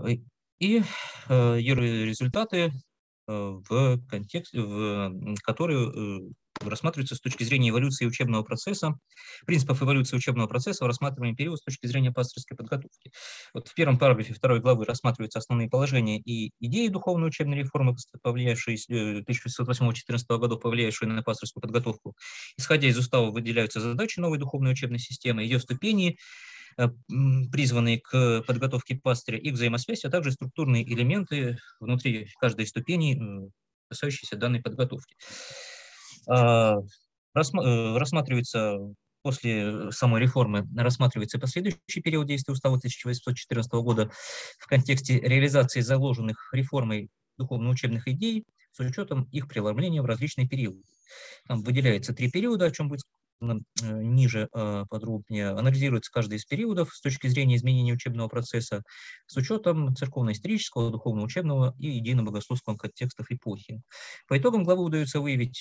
и 0.06 0.82
ее 1.28 1.74
результаты 1.74 2.72
в 3.68 3.98
контексте, 4.08 4.60
в, 4.60 5.36
которые 5.42 5.88
э, 5.88 6.30
рассматриваются 6.60 7.14
с 7.14 7.20
точки 7.20 7.44
зрения 7.44 7.70
эволюции 7.70 8.06
учебного 8.06 8.42
процесса, 8.42 8.98
принципов 9.46 9.82
эволюции 9.82 10.16
учебного 10.16 10.46
процесса 10.46 10.84
в 10.84 10.86
рассматриваемый 10.86 11.36
период 11.36 11.58
с 11.58 11.62
точки 11.62 11.86
зрения 11.86 12.12
пасторской 12.12 12.56
подготовки. 12.56 13.10
Вот 13.54 13.68
в 13.68 13.74
первом 13.74 13.98
параграфе 13.98 14.34
второй 14.34 14.60
главы 14.60 14.84
рассматриваются 14.84 15.38
основные 15.38 15.68
положения 15.68 16.20
и 16.20 16.52
идеи 16.60 16.88
духовной 16.88 17.28
учебной 17.28 17.58
реформы, 17.58 17.96
повлиявшие 18.22 18.76
1608-14 18.76 20.38
года, 20.38 20.56
повлиявшие 20.56 21.08
на 21.08 21.22
пасторскую 21.22 21.62
подготовку. 21.62 22.14
Исходя 22.56 22.88
из 22.88 22.98
устава 22.98 23.30
выделяются 23.30 23.80
задачи 23.80 24.20
новой 24.20 24.38
духовной 24.38 24.72
учебной 24.72 24.98
системы, 24.98 25.42
ее 25.42 25.58
ступени, 25.58 26.16
Э, 26.16 26.61
призванные 27.50 28.00
к 28.00 28.42
подготовке 28.46 28.96
пастыря, 28.96 29.38
их 29.38 29.54
взаимосвязь, 29.54 30.04
а 30.04 30.10
также 30.10 30.32
структурные 30.32 30.84
элементы 30.90 31.58
внутри 31.80 32.28
каждой 32.40 32.66
ступени, 32.66 33.50
касающиеся 33.88 34.36
данной 34.36 34.60
подготовки. 34.60 35.16
А, 36.28 36.76
э, 36.78 36.82
рассматривается 37.34 38.78
после 39.22 39.92
самой 39.92 40.20
реформы 40.20 40.66
рассматривается 40.76 41.38
последующий 41.38 42.02
период 42.02 42.26
действия 42.26 42.52
устава 42.52 42.76
1814 42.76 43.72
года 43.74 44.10
в 44.58 44.66
контексте 44.66 45.20
реализации 45.20 45.80
заложенных 45.80 46.50
реформой 46.52 47.08
духовно-учебных 47.38 48.08
идей 48.08 48.44
с 48.72 48.80
учетом 48.80 49.28
их 49.30 49.48
преломления 49.48 50.02
в 50.02 50.06
различные 50.06 50.48
периоды. 50.48 50.82
Там 51.46 51.62
выделяется 51.62 52.14
три 52.14 52.30
периода, 52.30 52.64
о 52.64 52.70
чем 52.70 52.88
будет 52.88 53.02
Э, 53.02 53.21
ниже 53.82 54.48
а, 54.52 54.84
подробнее, 54.86 55.50
анализируется 55.50 56.10
каждый 56.12 56.38
из 56.38 56.44
периодов 56.44 56.94
с 56.94 57.00
точки 57.00 57.26
зрения 57.26 57.56
изменения 57.56 57.92
учебного 57.92 58.28
процесса 58.28 58.82
с 59.26 59.36
учетом 59.36 59.94
церковно-исторического, 59.96 60.90
духовно-учебного 60.90 61.74
и 61.78 61.98
идейно-богословского 62.00 62.76
контекстов 62.76 63.26
эпохи. 63.30 63.82
По 64.28 64.38
итогам 64.38 64.64
главы 64.64 64.84
удается 64.84 65.20
выявить 65.20 65.60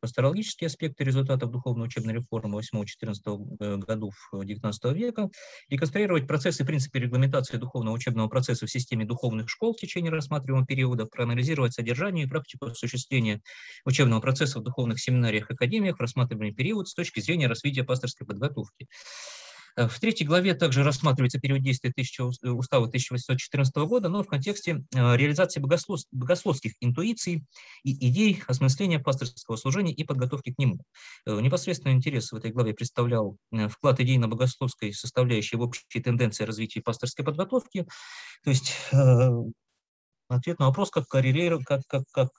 э, 0.00 0.06
пасторологические 0.06 0.66
аспекты 0.66 1.04
результатов 1.04 1.50
духовно-учебной 1.50 2.14
реформы 2.14 2.60
8-14 2.60 3.56
э, 3.60 3.76
годов 3.76 4.14
XIX 4.32 4.94
века, 4.94 5.30
реконструировать 5.68 6.26
процессы 6.26 6.62
и 6.62 6.66
принципы 6.66 6.98
регламентации 6.98 7.56
духовного 7.56 7.94
учебного 7.94 8.28
процесса 8.28 8.66
в 8.66 8.70
системе 8.70 9.04
духовных 9.04 9.48
школ 9.48 9.74
в 9.74 9.76
течение 9.76 10.10
рассматриваемого 10.10 10.66
периода, 10.66 11.06
проанализировать 11.06 11.74
содержание 11.74 12.26
и 12.26 12.28
практику 12.28 12.66
осуществления 12.66 13.40
учебного 13.84 14.20
процесса 14.20 14.60
в 14.60 14.62
духовных 14.62 15.00
семинариях 15.00 15.50
и 15.50 15.54
академиях 15.54 15.98
в 15.98 16.00
рассматриваемый 16.00 16.54
период 16.54 16.88
с 16.88 16.94
точки 16.94 17.20
зрения 17.20 17.46
развития 17.46 17.84
пасторской 17.84 18.26
подготовки. 18.26 18.88
Э, 19.76 19.88
в 19.88 19.98
третьей 20.00 20.26
главе 20.26 20.54
также 20.54 20.82
рассматривается 20.82 21.38
период 21.38 21.62
действия 21.62 21.90
1000, 21.90 22.30
э, 22.42 22.48
устава 22.50 22.86
1814 22.86 23.86
года, 23.86 24.08
но 24.08 24.22
в 24.22 24.26
контексте 24.26 24.84
э, 24.94 25.16
реализации 25.16 25.60
богослов, 25.60 26.00
богословских 26.12 26.72
интуиций 26.80 27.44
и 27.84 28.08
идей 28.08 28.42
осмысления 28.46 28.98
пасторского 28.98 29.56
служения 29.56 29.92
и 29.92 30.04
подготовки 30.04 30.52
к 30.52 30.58
нему. 30.58 30.80
Непосредственный 31.26 31.94
интерес 31.94 32.32
в 32.32 32.36
этой 32.36 32.50
главе 32.50 32.74
представлял 32.74 33.36
вклад 33.68 34.00
идейно-богословской 34.00 34.92
составляющей 34.92 35.56
в 35.56 35.62
общие 35.62 36.02
тенденции 36.02 36.44
развития 36.44 36.80
пасторской 36.80 37.24
подготовки, 37.24 37.86
то 38.44 38.50
есть 38.50 38.74
ответ 40.36 40.58
на 40.58 40.66
вопрос, 40.66 40.90
как, 40.90 41.06
коррелировало, 41.06 41.62
как, 41.64 41.82
как, 41.86 42.04
как 42.12 42.30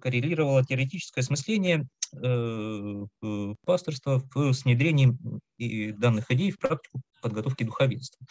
коррелировало 0.00 0.64
теоретическое 0.64 1.20
осмысление 1.20 1.86
Э, 2.14 3.06
э, 3.22 3.54
пасторства 3.64 4.22
с 4.34 4.64
внедрением 4.64 5.18
данных 5.58 6.30
идей 6.30 6.50
в 6.50 6.58
практику 6.58 7.00
подготовки 7.22 7.64
духовенства. 7.64 8.26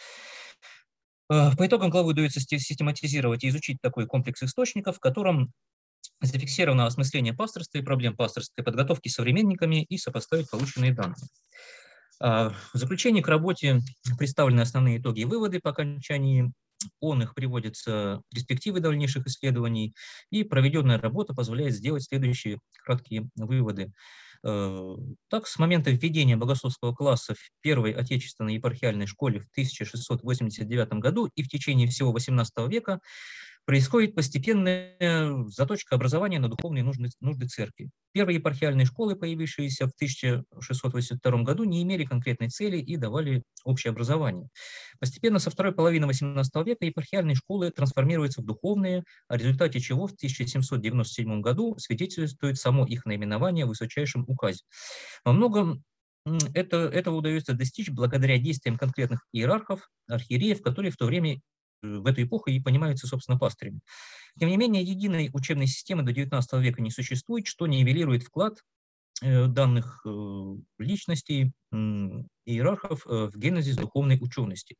Э, 1.28 1.50
по 1.56 1.66
итогам 1.66 1.90
главы 1.90 2.10
удается 2.10 2.40
систематизировать 2.40 3.42
и 3.42 3.48
изучить 3.48 3.78
такой 3.82 4.06
комплекс 4.06 4.40
источников, 4.42 4.98
в 4.98 5.00
котором 5.00 5.52
зафиксировано 6.20 6.86
осмысление 6.86 7.32
пасторства 7.32 7.78
и 7.78 7.82
проблем 7.82 8.16
пасторской 8.16 8.62
подготовки 8.62 9.08
современниками 9.08 9.82
и 9.82 9.98
сопоставить 9.98 10.48
полученные 10.48 10.94
данные. 10.94 11.16
В 12.20 12.54
заключение 12.74 13.20
к 13.20 13.28
работе 13.28 13.80
представлены 14.16 14.60
основные 14.60 14.98
итоги 14.98 15.22
и 15.22 15.24
выводы 15.24 15.58
по 15.58 15.70
окончании 15.70 16.52
он 17.00 17.22
их 17.22 17.34
приводится 17.34 18.22
перспективы 18.30 18.80
дальнейших 18.80 19.26
исследований, 19.26 19.94
и 20.30 20.44
проведенная 20.44 20.98
работа 20.98 21.34
позволяет 21.34 21.74
сделать 21.74 22.04
следующие 22.04 22.58
краткие 22.84 23.28
выводы. 23.36 23.92
Э, 24.44 24.96
так, 25.28 25.46
с 25.46 25.58
момента 25.58 25.90
введения 25.90 26.36
богословского 26.36 26.94
класса 26.94 27.34
в 27.34 27.50
первой 27.60 27.92
отечественной 27.92 28.54
епархиальной 28.54 29.06
школе 29.06 29.40
в 29.40 29.46
1689 29.52 30.94
году 30.94 31.30
и 31.34 31.42
в 31.42 31.48
течение 31.48 31.88
всего 31.88 32.12
XVIII 32.16 32.68
века 32.68 33.00
происходит 33.64 34.14
постепенная 34.14 35.46
заточка 35.48 35.94
образования 35.94 36.38
на 36.38 36.48
духовные 36.48 36.82
нужды, 36.82 37.10
нужды 37.20 37.46
церкви. 37.46 37.90
Первые 38.12 38.36
епархиальные 38.36 38.86
школы, 38.86 39.16
появившиеся 39.16 39.86
в 39.86 39.92
1682 39.94 41.42
году, 41.42 41.64
не 41.64 41.82
имели 41.82 42.04
конкретной 42.04 42.48
цели 42.48 42.78
и 42.78 42.96
давали 42.96 43.42
общее 43.64 43.90
образование. 43.90 44.48
Постепенно 44.98 45.38
со 45.38 45.50
второй 45.50 45.72
половины 45.72 46.04
XVIII 46.06 46.64
века 46.64 46.84
епархиальные 46.84 47.36
школы 47.36 47.70
трансформируются 47.70 48.42
в 48.42 48.44
духовные, 48.44 49.04
о 49.28 49.36
результате 49.36 49.80
чего 49.80 50.06
в 50.06 50.12
1797 50.12 51.40
году 51.40 51.76
свидетельствует 51.78 52.58
само 52.58 52.84
их 52.84 53.06
наименование 53.06 53.64
в 53.64 53.68
высочайшем 53.68 54.24
указе. 54.26 54.60
Во 55.24 55.32
многом 55.32 55.82
это, 56.54 56.76
этого 56.76 57.16
удается 57.16 57.52
достичь 57.52 57.90
благодаря 57.90 58.38
действиям 58.38 58.78
конкретных 58.78 59.26
иерархов, 59.32 59.88
архиереев, 60.08 60.62
которые 60.62 60.92
в 60.92 60.96
то 60.96 61.06
время 61.06 61.40
в 61.82 62.06
эту 62.06 62.22
эпоху 62.22 62.50
и 62.50 62.60
понимаются, 62.60 63.06
собственно, 63.06 63.38
пастырями. 63.38 63.80
Тем 64.38 64.48
не 64.48 64.56
менее, 64.56 64.82
единой 64.82 65.30
учебной 65.32 65.66
системы 65.66 66.02
до 66.02 66.12
XIX 66.12 66.42
века 66.60 66.80
не 66.80 66.90
существует, 66.90 67.46
что 67.46 67.66
нивелирует 67.66 68.22
вклад 68.22 68.62
э, 69.20 69.46
данных 69.46 70.02
э, 70.06 70.54
личностей, 70.78 71.52
иерархов 72.44 73.06
э, 73.06 73.30
в 73.32 73.38
генезис 73.38 73.76
духовной 73.76 74.18
учености. 74.20 74.76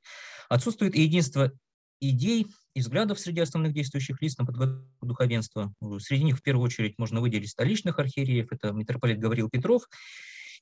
Отсутствует 0.49 0.95
единство 0.95 1.53
идей 2.01 2.49
и 2.75 2.81
взглядов 2.81 3.21
среди 3.21 3.41
основных 3.41 3.73
действующих 3.73 4.21
лиц 4.21 4.37
на 4.39 4.45
подготовку 4.45 5.07
духовенства. 5.07 5.73
Среди 6.01 6.25
них 6.25 6.39
в 6.39 6.43
первую 6.43 6.65
очередь 6.65 6.99
можно 6.99 7.21
выделить 7.21 7.51
столичных 7.51 7.99
архиереев, 7.99 8.51
это 8.51 8.73
митрополит 8.73 9.21
Гаврил 9.21 9.49
Петров, 9.49 9.85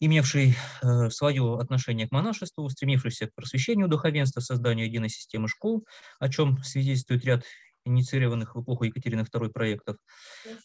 имевший 0.00 0.56
э, 0.82 1.10
свое 1.10 1.58
отношение 1.58 2.08
к 2.08 2.12
монашеству, 2.12 2.68
стремившийся 2.68 3.28
к 3.28 3.34
просвещению 3.34 3.88
духовенства, 3.88 4.40
созданию 4.40 4.86
единой 4.86 5.10
системы 5.10 5.46
школ, 5.46 5.86
о 6.18 6.28
чем 6.28 6.62
свидетельствует 6.64 7.24
ряд 7.24 7.44
инициированных 7.84 8.54
в 8.54 8.62
эпоху 8.62 8.84
Екатерины 8.84 9.20
II 9.22 9.50
проектов. 9.50 9.96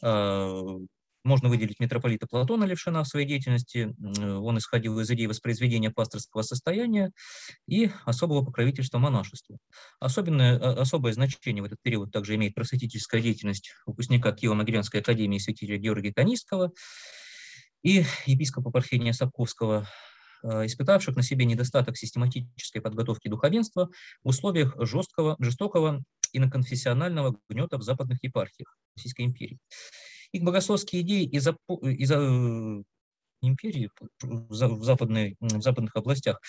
Э, 0.01 0.77
можно 1.25 1.49
выделить 1.49 1.79
митрополита 1.79 2.27
Платона 2.27 2.65
Левшина 2.65 3.03
в 3.03 3.07
своей 3.07 3.27
деятельности. 3.27 3.95
Он 4.21 4.59
исходил 4.59 4.99
из 4.99 5.09
идеи 5.09 5.25
воспроизведения 5.25 5.89
пасторского 5.89 6.43
состояния 6.43 7.11
и 7.67 7.89
особого 8.05 8.45
покровительства 8.45 8.99
монашеству. 8.99 9.57
Особенное, 9.99 10.59
а, 10.59 10.81
особое 10.81 11.13
значение 11.13 11.63
в 11.63 11.65
этот 11.65 11.79
период 11.81 12.11
также 12.11 12.35
имеет 12.35 12.53
просветительская 12.53 13.21
деятельность 13.21 13.71
выпускника 13.87 14.31
Киево-Могилянской 14.31 14.99
академии 14.99 15.39
святителя 15.39 15.77
Георгия 15.77 16.13
Канистского, 16.13 16.71
и 17.85 18.03
епископа 18.25 18.71
Парфения 18.71 19.13
Сапковского, 19.13 19.87
э, 20.43 20.65
испытавших 20.65 21.15
на 21.15 21.21
себе 21.21 21.45
недостаток 21.45 21.97
систематической 21.97 22.81
подготовки 22.81 23.27
духовенства 23.27 23.91
в 24.23 24.29
условиях 24.29 24.75
жесткого, 24.79 25.35
жестокого 25.37 26.03
иноконфессионального 26.33 27.37
гнета 27.47 27.77
в 27.77 27.83
западных 27.83 28.23
епархиях 28.23 28.75
Российской 28.97 29.21
империи. 29.21 29.59
Их 30.31 30.41
богословские 30.41 31.03
идеи 31.03 31.25
из-за 31.25 31.55
из 31.83 32.11
э, 32.11 32.83
империи 33.41 33.91
в, 34.23 34.83
западной, 34.83 35.35
в 35.39 35.61
западных 35.61 35.95
областях, 35.95 36.41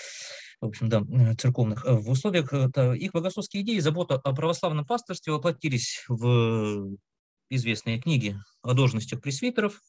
в 0.63 0.65
общем, 0.65 0.89
да, 0.89 1.03
церковных, 1.35 1.85
э, 1.85 1.93
в 1.93 2.09
условиях 2.09 2.51
их 2.55 3.13
богословские 3.13 3.63
идеи 3.63 3.77
и 3.77 3.81
забота 3.81 4.15
о 4.15 4.35
православном 4.35 4.87
пасторстве 4.87 5.35
воплотились 5.35 6.03
в 6.09 6.97
известные 7.51 8.01
книги 8.01 8.39
о 8.63 8.73
должностях 8.73 9.21
пресвитеров, 9.21 9.83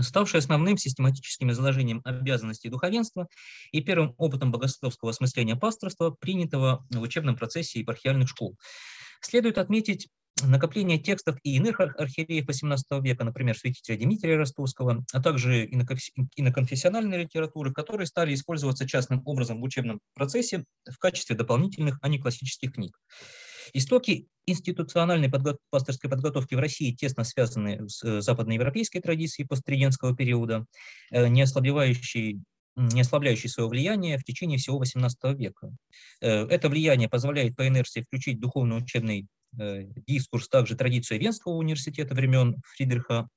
ставший 0.00 0.40
основным 0.40 0.76
систематическим 0.76 1.50
изложением 1.50 2.00
обязанностей 2.04 2.68
духовенства 2.68 3.28
и 3.72 3.80
первым 3.80 4.14
опытом 4.18 4.52
богословского 4.52 5.10
осмысления 5.10 5.56
пасторства, 5.56 6.10
принятого 6.10 6.86
в 6.90 7.00
учебном 7.00 7.36
процессе 7.36 7.80
епархиальных 7.80 8.28
школ. 8.28 8.56
Следует 9.20 9.58
отметить 9.58 10.08
накопление 10.42 10.98
текстов 10.98 11.38
и 11.42 11.56
иных 11.56 11.80
архиереев 11.80 12.46
XVIII 12.46 13.00
века, 13.00 13.24
например, 13.24 13.56
святителя 13.56 13.96
Дмитрия 13.96 14.36
Ростовского, 14.36 15.04
а 15.12 15.22
также 15.22 15.66
иноконфессиональной 15.66 17.22
литературы, 17.22 17.72
которые 17.72 18.06
стали 18.06 18.34
использоваться 18.34 18.86
частным 18.86 19.22
образом 19.24 19.60
в 19.60 19.64
учебном 19.64 20.00
процессе 20.14 20.64
в 20.90 20.98
качестве 20.98 21.36
дополнительных, 21.36 21.98
а 22.02 22.08
не 22.08 22.18
классических 22.18 22.74
книг. 22.74 22.98
Истоки 23.72 24.28
институциональной 24.46 25.30
подго 25.30 25.58
пасторской 25.70 26.10
подготовки 26.10 26.54
в 26.54 26.58
России 26.58 26.92
тесно 26.92 27.24
связаны 27.24 27.88
с 27.88 28.04
э, 28.04 28.20
западноевропейской 28.20 29.00
традицией 29.00 29.46
посттридентского 29.46 30.14
периода, 30.14 30.66
э, 31.10 31.28
не 31.28 31.40
ослабевающей 31.42 32.40
не 32.76 33.02
ослабляющий 33.02 33.48
свое 33.48 33.68
влияние 33.68 34.18
в 34.18 34.24
течение 34.24 34.58
всего 34.58 34.82
XVIII 34.82 35.36
века. 35.36 35.70
Э, 36.20 36.44
это 36.46 36.68
влияние 36.68 37.08
позволяет 37.08 37.54
по 37.56 37.68
инерции 37.68 38.02
включить 38.02 38.40
духовно-учебный 38.40 39.28
дискурс, 40.08 40.48
также 40.48 40.74
традицию 40.74 41.20
Венского 41.20 41.52
университета 41.52 42.12
времен 42.12 42.56
Фридриха 42.64 43.28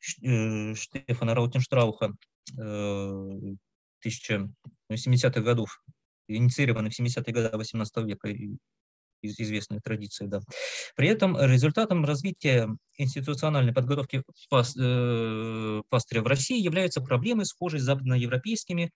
Штефана 0.00 1.36
Раутенштрауха 1.36 2.16
1070-х 2.58 5.40
годов, 5.40 5.84
инициированный 6.26 6.90
в 6.90 6.98
70-е 6.98 7.32
годы 7.32 7.48
XVIII 7.56 8.04
века 8.04 8.28
известная 9.26 9.80
традиция, 9.80 10.28
да. 10.28 10.40
При 10.96 11.08
этом 11.08 11.36
результатом 11.40 12.04
развития 12.04 12.68
институциональной 12.96 13.72
подготовки 13.72 14.22
э, 14.52 15.82
пастыря 15.88 16.22
в 16.22 16.26
России 16.26 16.60
являются 16.60 17.00
проблемы, 17.00 17.44
схожие 17.44 17.80
с 17.80 17.84
западноевропейскими, 17.84 18.92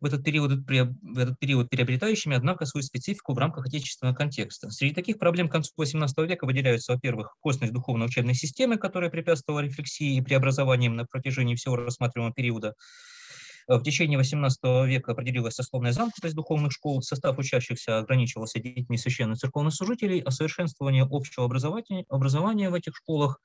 в 0.00 0.06
этот, 0.06 0.24
период, 0.24 0.52
в 0.52 1.18
этот 1.18 1.38
период 1.38 1.70
приобретающими, 1.70 2.36
однако, 2.36 2.66
свою 2.66 2.82
специфику 2.82 3.32
в 3.32 3.38
рамках 3.38 3.66
отечественного 3.66 4.14
контекста. 4.14 4.70
Среди 4.70 4.94
таких 4.94 5.18
проблем 5.18 5.48
к 5.48 5.52
концу 5.52 5.70
XVIII 5.80 6.26
века 6.26 6.44
выделяются, 6.44 6.92
во-первых, 6.92 7.36
косность 7.40 7.72
духовно-учебной 7.72 8.34
системы, 8.34 8.76
которая 8.76 9.10
препятствовала 9.10 9.60
рефлексии 9.60 10.16
и 10.16 10.20
преобразованиям 10.20 10.96
на 10.96 11.06
протяжении 11.06 11.54
всего 11.54 11.76
рассматриваемого 11.76 12.34
периода, 12.34 12.74
в 13.66 13.82
течение 13.82 14.18
XVIII 14.18 14.86
века 14.86 15.12
определилась 15.12 15.54
сословная 15.54 15.92
замкнутость 15.92 16.34
духовных 16.34 16.72
школ, 16.72 17.02
состав 17.02 17.38
учащихся 17.38 17.98
ограничивался 17.98 18.60
детьми 18.60 18.98
священных 18.98 19.38
церковных 19.38 19.74
служителей, 19.74 20.20
а 20.20 20.30
совершенствование 20.30 21.06
общего 21.10 21.46
образования, 21.46 22.04
образования 22.08 22.70
в 22.70 22.74
этих 22.74 22.94
школах 22.96 23.40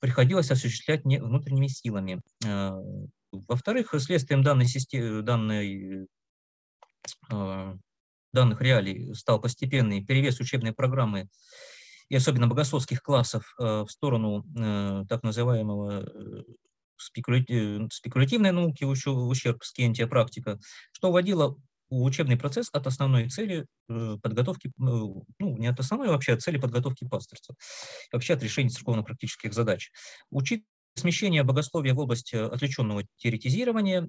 приходилось 0.00 0.50
осуществлять 0.50 1.04
не 1.04 1.18
внутренними 1.18 1.68
силами. 1.68 2.20
Э, 2.44 2.72
во-вторых, 3.30 3.94
следствием 3.98 4.42
данной 4.42 4.66
системы, 4.66 5.22
данной, 5.22 6.08
э, 7.30 7.76
данных 8.32 8.60
реалий 8.60 9.14
стал 9.14 9.40
постепенный 9.40 10.04
перевес 10.04 10.40
учебной 10.40 10.72
программы 10.72 11.28
и 12.08 12.16
особенно 12.16 12.48
богословских 12.48 13.02
классов 13.02 13.54
э, 13.58 13.84
в 13.86 13.88
сторону 13.88 14.44
так 15.08 15.22
называемого 15.22 16.44
спекулятивной 17.02 18.52
науки 18.52 18.84
ущерб 18.84 19.62
скентия 19.64 20.06
практика, 20.06 20.58
что 20.92 21.10
вводило 21.10 21.56
учебный 21.88 22.36
процесс 22.36 22.68
от 22.72 22.86
основной 22.86 23.28
цели 23.28 23.66
э, 23.88 24.16
подготовки, 24.22 24.72
ну, 24.78 25.24
ну, 25.38 25.58
не 25.58 25.66
от 25.66 25.78
основной 25.78 26.08
а 26.08 26.12
вообще, 26.12 26.32
от 26.32 26.42
цели 26.42 26.56
подготовки 26.56 27.06
пастырства, 27.06 27.54
вообще 28.12 28.34
от 28.34 28.42
решения 28.42 28.70
церковно-практических 28.70 29.52
задач. 29.52 29.90
Учит 30.30 30.62
смещение 30.94 31.42
богословия 31.42 31.94
в 31.94 31.98
область 31.98 32.32
э, 32.32 32.44
отвлеченного 32.44 33.04
теоретизирования, 33.16 34.08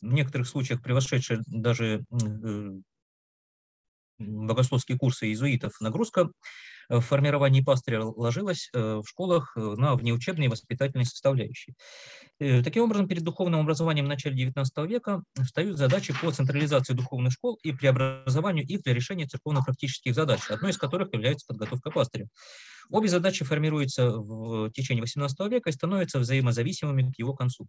в 0.00 0.12
некоторых 0.12 0.46
случаях 0.46 0.82
превосшедшее 0.82 1.40
даже 1.46 2.04
э, 2.10 2.80
богословские 4.18 4.98
курсы 4.98 5.26
иезуитов, 5.26 5.80
нагрузка 5.80 6.30
в 6.88 7.00
формировании 7.00 7.60
пастыря 7.60 8.02
ложилась 8.02 8.68
э, 8.72 9.00
в 9.04 9.08
школах 9.08 9.52
э, 9.56 9.60
на 9.60 9.94
внеучебные 9.94 10.48
воспитательные 10.48 11.06
составляющие. 11.06 11.74
Э, 12.38 12.62
таким 12.62 12.84
образом, 12.84 13.08
перед 13.08 13.22
духовным 13.22 13.60
образованием 13.60 14.06
в 14.06 14.08
начале 14.08 14.46
XIX 14.46 14.86
века 14.86 15.22
встают 15.42 15.76
задачи 15.76 16.14
по 16.20 16.30
централизации 16.30 16.94
духовных 16.94 17.32
школ 17.32 17.58
и 17.62 17.72
преобразованию 17.72 18.66
их 18.66 18.82
для 18.82 18.94
решения 18.94 19.26
церковно-практических 19.26 20.14
задач, 20.14 20.40
одной 20.50 20.70
из 20.70 20.78
которых 20.78 21.12
является 21.12 21.46
подготовка 21.46 21.90
пастыря. 21.90 22.28
Обе 22.90 23.08
задачи 23.08 23.44
формируются 23.44 24.10
в 24.10 24.70
течение 24.70 25.04
XVIII 25.04 25.48
века 25.48 25.70
и 25.70 25.72
становятся 25.72 26.18
взаимозависимыми 26.18 27.10
к 27.10 27.18
его 27.18 27.34
концу. 27.34 27.68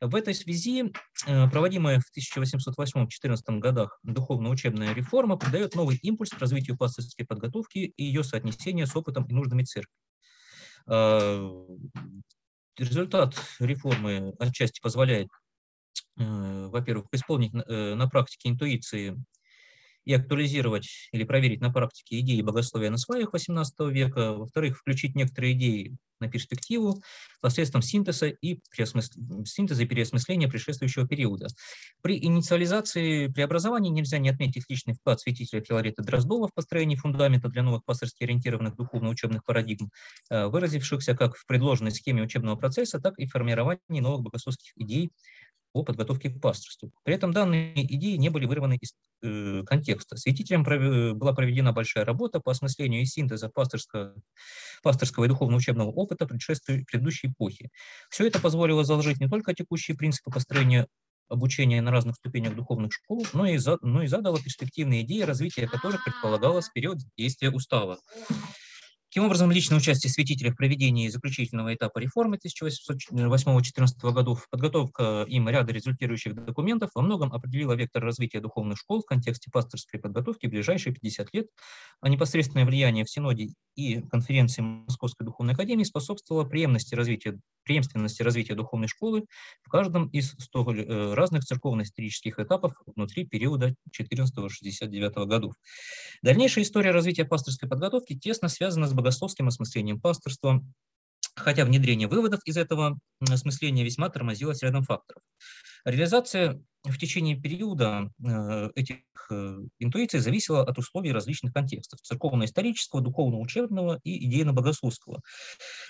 В 0.00 0.14
этой 0.14 0.34
связи 0.34 0.92
проводимая 1.24 2.00
в 2.00 2.16
1808-14 2.16 3.58
годах 3.58 3.98
духовно-учебная 4.02 4.94
реформа 4.94 5.36
придает 5.36 5.74
новый 5.74 5.96
импульс 6.02 6.30
к 6.30 6.38
развитию 6.38 6.76
пастырской 6.76 7.26
подготовки 7.26 7.92
и 7.96 8.04
ее 8.04 8.24
соотнесения 8.24 8.86
с 8.86 8.96
опытом 8.96 9.24
и 9.24 9.32
нуждами 9.32 9.64
церкви. 9.64 9.92
А, 10.88 11.66
результат 12.78 13.34
реформы 13.58 14.34
отчасти 14.38 14.80
позволяет, 14.80 15.28
э, 16.18 16.68
во-первых, 16.70 17.06
исполнить 17.12 17.52
э, 17.54 17.94
на 17.94 18.08
практике 18.08 18.48
интуиции 18.48 19.16
и 20.06 20.14
актуализировать 20.14 20.88
или 21.12 21.24
проверить 21.24 21.60
на 21.60 21.70
практике 21.70 22.20
идеи 22.20 22.40
богословия 22.40 22.90
на 22.90 22.96
сваях 22.96 23.34
XVIII 23.34 23.90
века, 23.90 24.32
во-вторых, 24.32 24.78
включить 24.78 25.14
некоторые 25.14 25.52
идеи 25.52 25.96
на 26.20 26.28
перспективу 26.28 27.02
посредством 27.40 27.82
синтеза 27.82 28.28
и, 28.28 28.60
синтеза 29.44 29.82
и 29.82 29.86
переосмысления 29.86 30.48
предшествующего 30.48 31.06
периода. 31.06 31.48
При 32.02 32.16
инициализации 32.16 33.26
преобразований 33.26 33.90
нельзя 33.90 34.18
не 34.18 34.30
отметить 34.30 34.64
личный 34.68 34.94
вклад 34.94 35.20
святителя 35.20 35.62
Филарета 35.62 36.02
Дроздова 36.02 36.48
в 36.48 36.54
построении 36.54 36.96
фундамента 36.96 37.48
для 37.48 37.62
новых 37.62 37.84
пасторски 37.84 38.24
ориентированных 38.24 38.76
духовно-учебных 38.76 39.44
парадигм, 39.44 39.90
э, 40.30 40.46
выразившихся 40.46 41.14
как 41.14 41.36
в 41.36 41.46
предложенной 41.46 41.90
схеме 41.90 42.22
учебного 42.22 42.56
процесса, 42.56 42.98
так 42.98 43.18
и 43.18 43.26
в 43.26 43.30
формировании 43.32 44.00
новых 44.00 44.22
богословских 44.22 44.72
идей 44.76 45.10
по 45.76 45.84
подготовке 45.84 46.30
к 46.30 46.40
пасторству. 46.40 46.90
При 47.04 47.14
этом 47.14 47.32
данные 47.32 47.72
идеи 47.94 48.16
не 48.16 48.28
были 48.28 48.46
вырваны 48.46 48.78
из 48.80 48.94
э, 49.22 49.62
контекста. 49.64 50.16
Святителям 50.16 50.62
была 50.64 51.32
проведена 51.32 51.72
большая 51.72 52.04
работа 52.04 52.40
по 52.40 52.52
осмыслению 52.52 53.02
и 53.02 53.04
синтеза 53.04 53.48
пасторского, 53.48 54.14
пасторского 54.82 55.24
и 55.24 55.28
духовно-учебного 55.28 55.90
опыта 55.90 56.26
предыдущей 56.26 57.28
эпохи. 57.28 57.70
Все 58.10 58.26
это 58.26 58.40
позволило 58.40 58.84
заложить 58.84 59.20
не 59.20 59.28
только 59.28 59.54
текущие 59.54 59.96
принципы 59.96 60.30
построения 60.30 60.86
обучения 61.28 61.82
на 61.82 61.90
разных 61.90 62.16
ступенях 62.16 62.54
духовных 62.54 62.92
школ, 62.92 63.26
но 63.32 63.46
и, 63.46 63.56
за, 63.58 63.78
но 63.82 64.02
и 64.02 64.06
задало 64.06 64.40
перспективные 64.40 65.02
идеи, 65.02 65.22
развития 65.22 65.68
которых 65.68 66.04
предполагалось 66.04 66.68
период 66.68 66.98
действия 67.16 67.50
устава. 67.50 67.98
Таким 69.16 69.28
образом, 69.28 69.50
личное 69.50 69.78
участие 69.78 70.10
святителя 70.10 70.52
в 70.52 70.56
проведении 70.56 71.08
заключительного 71.08 71.74
этапа 71.74 72.00
реформы 72.00 72.36
1808-14 72.36 74.12
годов, 74.12 74.46
подготовка 74.50 75.24
им 75.26 75.48
ряда 75.48 75.72
результирующих 75.72 76.34
документов 76.34 76.90
во 76.94 77.00
многом 77.00 77.32
определила 77.32 77.72
вектор 77.72 78.02
развития 78.04 78.40
духовных 78.40 78.76
школ 78.76 79.00
в 79.00 79.06
контексте 79.06 79.50
пасторской 79.50 79.98
подготовки 80.00 80.48
в 80.48 80.50
ближайшие 80.50 80.92
50 80.92 81.32
лет, 81.32 81.46
а 82.02 82.10
непосредственное 82.10 82.66
влияние 82.66 83.06
в 83.06 83.10
Синоде 83.10 83.54
и 83.74 84.02
конференции 84.02 84.60
Московской 84.60 85.24
духовной 85.24 85.54
академии 85.54 85.84
способствовало 85.84 86.44
преемственности 86.44 86.94
развития, 86.94 87.38
преемственности 87.62 88.22
развития 88.22 88.54
духовной 88.54 88.88
школы 88.88 89.24
в 89.62 89.70
каждом 89.70 90.08
из 90.08 90.32
столь 90.38 90.82
э, 90.82 91.14
разных 91.14 91.44
церковно-исторических 91.44 92.38
этапов 92.38 92.74
внутри 92.84 93.26
периода 93.26 93.74
14-69 93.98 95.26
годов. 95.26 95.54
Дальнейшая 96.22 96.64
история 96.64 96.90
развития 96.90 97.24
пасторской 97.24 97.66
подготовки 97.66 98.14
тесно 98.14 98.48
связана 98.48 98.86
с 98.86 98.92
богословским 99.06 99.46
осмыслением 99.46 100.00
пасторства, 100.00 100.62
хотя 101.36 101.64
внедрение 101.64 102.08
выводов 102.08 102.40
из 102.44 102.56
этого 102.56 102.98
осмысления 103.20 103.84
весьма 103.84 104.08
тормозилось 104.08 104.62
рядом 104.62 104.82
факторов. 104.82 105.22
Реализация 105.84 106.60
в 106.82 106.98
течение 106.98 107.40
периода 107.40 108.10
э, 108.24 108.70
этих 108.74 108.96
э, 109.30 109.58
интуиций 109.78 110.18
зависела 110.18 110.62
от 110.64 110.78
условий 110.78 111.12
различных 111.12 111.52
контекстов– 111.52 112.00
церковно-исторического, 112.02 113.00
духовно-учебного 113.00 114.00
и 114.02 114.28
идейно-богословского. 114.28 115.20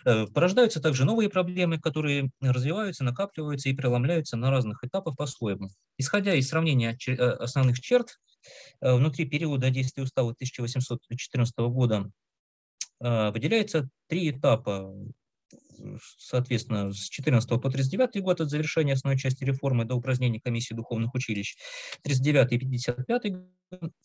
Э, 0.05 0.26
порождаются 0.26 0.83
также 0.83 1.07
новые 1.07 1.31
проблемы, 1.31 1.79
которые 1.79 2.31
развиваются, 2.42 3.05
накапливаются 3.05 3.70
и 3.70 3.74
преломляются 3.74 4.37
на 4.37 4.50
разных 4.50 4.85
этапах 4.85 5.16
по-своему. 5.16 5.70
Исходя 5.96 6.35
из 6.35 6.48
сравнения 6.48 6.98
основных 7.40 7.81
черт, 7.81 8.18
внутри 8.83 9.24
периода 9.24 9.70
действия 9.70 10.02
устава 10.02 10.33
1814 10.33 11.57
года 11.59 12.11
выделяется 13.00 13.88
три 14.09 14.30
этапа. 14.30 14.92
Соответственно, 16.18 16.92
с 16.92 17.09
14 17.09 17.48
по 17.61 17.70
39 17.70 18.22
год 18.22 18.40
от 18.40 18.50
завершения 18.50 18.94
основной 18.94 19.18
части 19.18 19.44
реформы 19.44 19.85
до 19.85 19.94
упразднения 19.94 20.40
комиссии 20.40 20.74
духовных 20.74 21.14
училищ, 21.14 21.56
39 22.02 22.52
и 22.52 22.59
55 22.59 23.22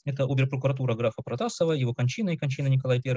это 0.06 0.23
оберпрокуратура 0.23 0.95
графа 0.95 1.21
Протасова, 1.21 1.73
его 1.73 1.93
кончина 1.93 2.32
и 2.32 2.38
кончина 2.38 2.67
Николая 2.67 3.01
I, 3.06 3.15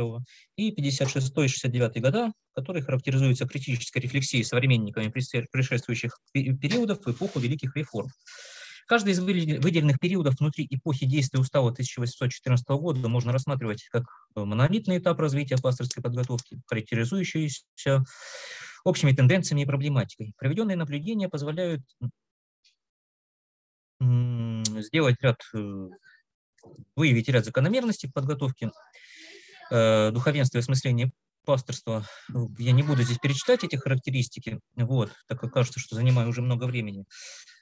и 0.56 0.70
56 0.72 1.32
и 1.38 1.48
69 1.48 2.00
года, 2.00 2.32
которые 2.54 2.82
характеризуются 2.82 3.46
критической 3.46 4.02
рефлексией 4.02 4.44
современниками 4.44 5.08
предшествующих 5.08 6.18
периодов 6.32 7.04
в 7.04 7.10
эпоху 7.10 7.40
великих 7.40 7.74
реформ. 7.76 8.08
Каждый 8.86 9.12
из 9.12 9.20
выделенных 9.20 9.98
периодов 9.98 10.38
внутри 10.38 10.66
эпохи 10.70 11.06
действия 11.06 11.40
устава 11.40 11.70
1814 11.70 12.66
года 12.68 13.08
можно 13.08 13.32
рассматривать 13.32 13.84
как 13.90 14.04
монолитный 14.34 14.98
этап 14.98 15.18
развития 15.20 15.56
пасторской 15.56 16.02
подготовки, 16.02 16.60
характеризующийся 16.66 18.04
общими 18.84 19.12
тенденциями 19.12 19.62
и 19.62 19.66
проблематикой. 19.66 20.34
Проведенные 20.36 20.76
наблюдения 20.76 21.28
позволяют 21.28 21.82
сделать 24.00 25.16
ряд, 25.20 25.40
э, 25.54 25.88
выявить 26.96 27.28
ряд 27.28 27.44
закономерностей 27.44 28.08
в 28.08 28.12
подготовке 28.12 28.70
э, 29.70 30.10
духовенства 30.10 30.58
и 30.58 30.60
осмысления 30.60 31.10
пасторства. 31.44 32.06
Я 32.58 32.72
не 32.72 32.82
буду 32.82 33.02
здесь 33.02 33.18
перечитать 33.18 33.64
эти 33.64 33.76
характеристики, 33.76 34.60
вот, 34.74 35.12
так 35.26 35.40
как 35.40 35.52
кажется, 35.52 35.80
что 35.80 35.94
занимаю 35.94 36.28
уже 36.28 36.42
много 36.42 36.64
времени. 36.64 37.04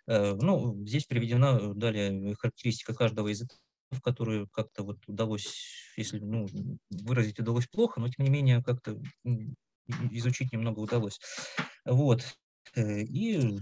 Э, 0.07 0.35
ну, 0.35 0.77
здесь 0.87 1.07
приведена 1.07 1.59
э, 1.61 1.73
далее 1.75 2.35
характеристика 2.37 2.95
каждого 2.95 3.29
из 3.29 3.43
этапов, 3.43 4.03
которую 4.03 4.49
как-то 4.49 4.83
вот 4.83 4.99
удалось, 5.07 5.93
если 5.97 6.19
ну, 6.19 6.49
выразить 6.91 7.39
удалось 7.39 7.67
плохо, 7.67 8.01
но 8.01 8.09
тем 8.09 8.25
не 8.25 8.31
менее 8.31 8.63
как-то 8.63 9.01
изучить 10.11 10.53
немного 10.53 10.81
удалось. 10.81 11.21
Вот. 11.85 12.25
Э, 12.75 13.01
и 13.01 13.59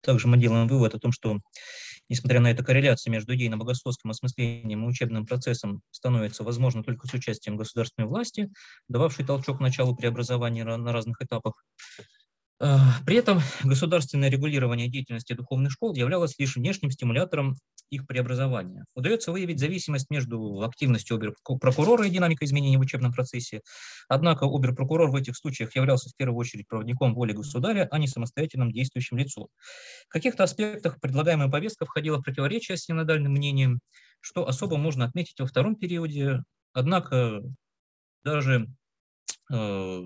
также 0.00 0.28
мы 0.28 0.36
делаем 0.38 0.68
вывод 0.68 0.94
о 0.94 0.98
том, 0.98 1.12
что 1.12 1.38
несмотря 2.08 2.40
на 2.40 2.50
эту 2.50 2.62
корреляцию 2.62 3.12
между 3.12 3.34
идейно-богословским 3.34 4.10
осмыслением 4.10 4.84
и 4.84 4.86
учебным 4.86 5.26
процессом 5.26 5.80
становится 5.90 6.44
возможно 6.44 6.84
только 6.84 7.06
с 7.06 7.14
участием 7.14 7.56
государственной 7.56 8.06
власти, 8.06 8.50
дававшей 8.88 9.24
толчок 9.24 9.60
началу 9.60 9.96
преобразования 9.96 10.64
на 10.64 10.92
разных 10.92 11.22
этапах, 11.22 11.64
при 13.06 13.16
этом 13.16 13.40
государственное 13.62 14.30
регулирование 14.30 14.88
деятельности 14.88 15.32
духовных 15.34 15.72
школ 15.72 15.94
являлось 15.94 16.38
лишь 16.38 16.56
внешним 16.56 16.90
стимулятором 16.90 17.56
их 17.90 18.06
преобразования. 18.06 18.84
Удается 18.94 19.32
выявить 19.32 19.58
зависимость 19.58 20.10
между 20.10 20.62
активностью 20.62 21.16
оберпрокурора 21.16 22.06
и 22.06 22.10
динамикой 22.10 22.46
изменений 22.46 22.76
в 22.76 22.80
учебном 22.80 23.12
процессе. 23.12 23.60
Однако 24.08 24.46
оберпрокурор 24.46 25.10
в 25.10 25.16
этих 25.16 25.36
случаях 25.36 25.76
являлся 25.76 26.08
в 26.08 26.16
первую 26.16 26.38
очередь 26.38 26.66
проводником 26.66 27.14
воли 27.14 27.32
государя, 27.32 27.86
а 27.90 27.98
не 27.98 28.08
самостоятельным 28.08 28.72
действующим 28.72 29.18
лицом. 29.18 29.48
В 30.08 30.12
каких-то 30.12 30.44
аспектах 30.44 31.00
предлагаемая 31.00 31.48
повестка 31.48 31.84
входила 31.84 32.18
в 32.18 32.22
противоречие 32.22 32.76
с 32.76 32.84
синодальным 32.84 33.32
мнением, 33.32 33.80
что 34.20 34.48
особо 34.48 34.76
можно 34.76 35.04
отметить 35.04 35.38
во 35.38 35.46
втором 35.46 35.76
периоде. 35.76 36.42
Однако 36.72 37.42
даже 38.24 38.68
э, 39.52 40.02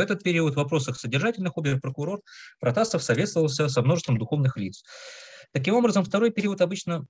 в 0.00 0.02
этот 0.02 0.22
период 0.22 0.54
в 0.54 0.56
вопросах 0.56 0.98
содержательных 0.98 1.58
оберпрокурор 1.58 2.22
Протасов 2.58 3.02
советовался 3.02 3.68
со 3.68 3.82
множеством 3.82 4.16
духовных 4.16 4.56
лиц. 4.56 4.82
Таким 5.52 5.74
образом, 5.74 6.04
второй 6.04 6.30
период 6.30 6.62
обычно 6.62 7.06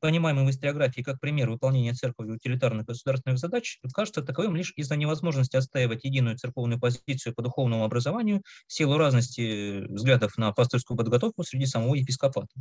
понимаемый 0.00 0.44
в 0.44 0.50
историографии 0.50 1.00
как 1.00 1.18
пример 1.18 1.48
выполнения 1.48 1.94
церковью 1.94 2.34
утилитарных 2.34 2.84
государственных 2.84 3.38
задач, 3.38 3.78
кажется 3.94 4.20
таковым 4.20 4.54
лишь 4.54 4.74
из-за 4.76 4.96
невозможности 4.96 5.56
отстаивать 5.56 6.04
единую 6.04 6.36
церковную 6.36 6.78
позицию 6.78 7.34
по 7.34 7.40
духовному 7.40 7.84
образованию 7.84 8.42
в 8.66 8.72
силу 8.74 8.98
разности 8.98 9.86
взглядов 9.86 10.36
на 10.36 10.52
пасторскую 10.52 10.98
подготовку 10.98 11.42
среди 11.42 11.64
самого 11.64 11.94
епископата. 11.94 12.54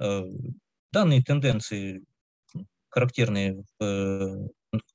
Э, 0.00 0.22
данные 0.90 1.22
тенденции 1.22 2.02
характерные 2.88 3.62
в 3.78 4.48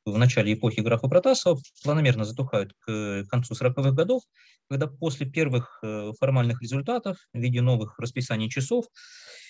в 0.05 0.17
начале 0.17 0.53
эпохи 0.53 0.79
графа 0.81 1.07
Протасова 1.07 1.59
планомерно 1.83 2.25
затухают 2.25 2.73
к 2.79 3.25
концу 3.29 3.53
40-х 3.53 3.91
годов, 3.91 4.23
когда 4.69 4.87
после 4.87 5.25
первых 5.25 5.79
э, 5.83 6.11
формальных 6.19 6.61
результатов 6.61 7.17
в 7.33 7.37
виде 7.37 7.61
новых 7.61 7.99
расписаний 7.99 8.49
часов 8.49 8.85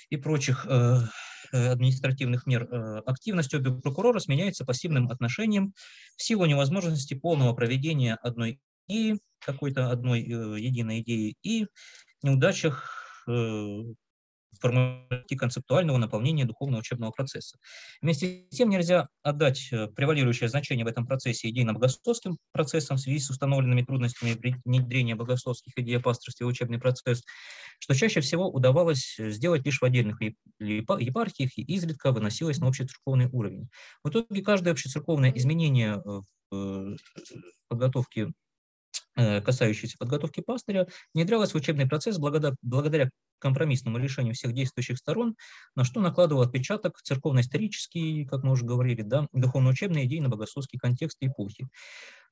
и 0.10 0.18
прочих 0.18 0.66
э, 0.68 1.00
э, 1.52 1.68
административных 1.68 2.46
мер 2.46 2.68
активность 3.06 3.54
обе 3.54 3.72
прокурора 3.72 4.20
сменяется 4.20 4.66
пассивным 4.66 5.10
отношением 5.10 5.74
в 6.16 6.24
силу 6.24 6.46
невозможности 6.46 7.14
полного 7.14 7.54
проведения 7.54 8.16
одной 8.16 8.60
и 8.88 9.16
какой-то 9.40 9.92
одной 9.92 10.22
единой 10.22 11.02
идеи 11.02 11.36
и 11.44 11.68
неудачах 12.24 12.92
формулировки 14.60 15.36
концептуального 15.36 15.98
наполнения 15.98 16.46
духовного 16.46 16.82
учебного 16.82 17.12
процесса. 17.12 17.58
Вместе 18.02 18.46
с 18.50 18.56
тем 18.56 18.70
нельзя 18.70 19.08
отдать 19.24 19.70
э, 19.72 19.88
превалирующее 19.88 20.50
значение 20.50 20.86
в 20.86 20.88
этом 20.88 21.06
процессе 21.06 21.50
идейно-богословским 21.50 22.38
процессам 22.52 22.98
в 22.98 23.00
связи 23.00 23.20
с 23.20 23.30
установленными 23.30 23.84
трудностями 23.84 24.38
внедрения 24.66 25.16
богословских 25.16 25.74
идей 25.78 25.98
о 25.98 26.02
пасторстве 26.02 26.46
в 26.46 26.50
учебный 26.50 26.80
процесс, 26.80 27.24
что 27.80 27.94
чаще 27.94 28.22
всего 28.22 28.50
удавалось 28.50 29.16
сделать 29.18 29.66
лишь 29.66 29.80
в 29.80 29.86
отдельных 29.86 30.20
епархиях 30.60 31.58
и 31.58 31.62
изредка 31.62 32.12
выносилось 32.12 32.60
на 32.60 32.68
общецерковный 32.68 33.28
уровень. 33.32 33.70
В 34.04 34.10
итоге 34.10 34.42
каждое 34.42 34.72
общецерковное 34.72 35.32
изменение 35.32 36.02
в 36.04 36.24
э, 36.52 36.96
подготовке 37.68 38.32
Э, 39.18 39.40
касающиеся 39.40 39.98
подготовки 39.98 40.42
пастыря, 40.42 40.88
внедрялась 41.14 41.54
в 41.54 41.56
учебный 41.56 41.88
процесс 41.88 42.18
благодаря 42.18 43.10
компромиссному 43.40 43.98
решению 43.98 44.34
всех 44.34 44.54
действующих 44.54 44.98
сторон, 44.98 45.36
на 45.76 45.84
что 45.84 46.02
накладывал 46.02 46.42
отпечаток 46.42 47.02
церковно-исторический, 47.02 48.26
как 48.26 48.44
мы 48.44 48.52
уже 48.52 48.66
говорили, 48.66 49.02
да, 49.02 49.28
духовно-учебный, 49.34 50.06
идейно-богословский 50.06 50.80
контекст 50.80 51.18
эпохи. 51.22 51.68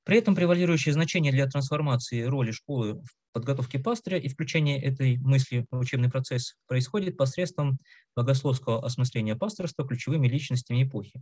При 0.05 0.17
этом 0.17 0.35
превалирующее 0.35 0.93
значение 0.93 1.31
для 1.31 1.47
трансформации 1.47 2.23
роли 2.23 2.51
школы 2.51 2.95
в 2.95 3.07
подготовке 3.31 3.79
пастыря 3.79 4.17
и 4.17 4.27
включения 4.27 4.81
этой 4.81 5.17
мысли 5.17 5.65
в 5.71 5.79
учебный 5.79 6.09
процесс 6.09 6.55
происходит 6.67 7.15
посредством 7.15 7.77
богословского 8.15 8.85
осмысления 8.85 9.35
пасторства 9.35 9.87
ключевыми 9.87 10.27
личностями 10.27 10.83
эпохи. 10.83 11.21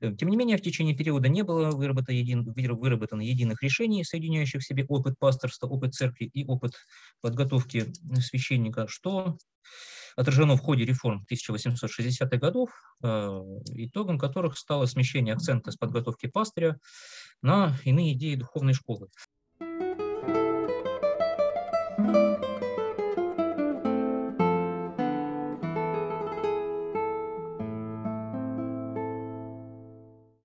Э, 0.00 0.14
тем 0.14 0.28
не 0.28 0.36
менее, 0.36 0.56
в 0.56 0.62
течение 0.62 0.96
периода 0.96 1.28
не 1.28 1.42
было 1.42 1.70
выработано, 1.70 2.14
един, 2.14 2.42
выработано 2.44 3.20
единых 3.20 3.62
решений, 3.62 4.04
соединяющих 4.04 4.62
в 4.62 4.66
себе 4.66 4.84
опыт 4.88 5.18
пасторства, 5.18 5.66
опыт 5.66 5.94
церкви 5.94 6.24
и 6.24 6.44
опыт 6.46 6.72
подготовки 7.20 7.92
священника, 8.20 8.86
что 8.88 9.36
отражено 10.16 10.56
в 10.56 10.60
ходе 10.60 10.84
реформ 10.84 11.24
1860-х 11.30 12.36
годов, 12.38 12.70
э, 13.02 13.40
итогом 13.74 14.18
которых 14.18 14.58
стало 14.58 14.86
смещение 14.86 15.34
акцента 15.34 15.70
с 15.70 15.76
подготовки 15.76 16.26
пастыря 16.26 16.78
на 17.42 17.76
иные 17.84 18.14
идеи 18.14 18.34
духовной 18.34 18.74
школы. 18.74 19.08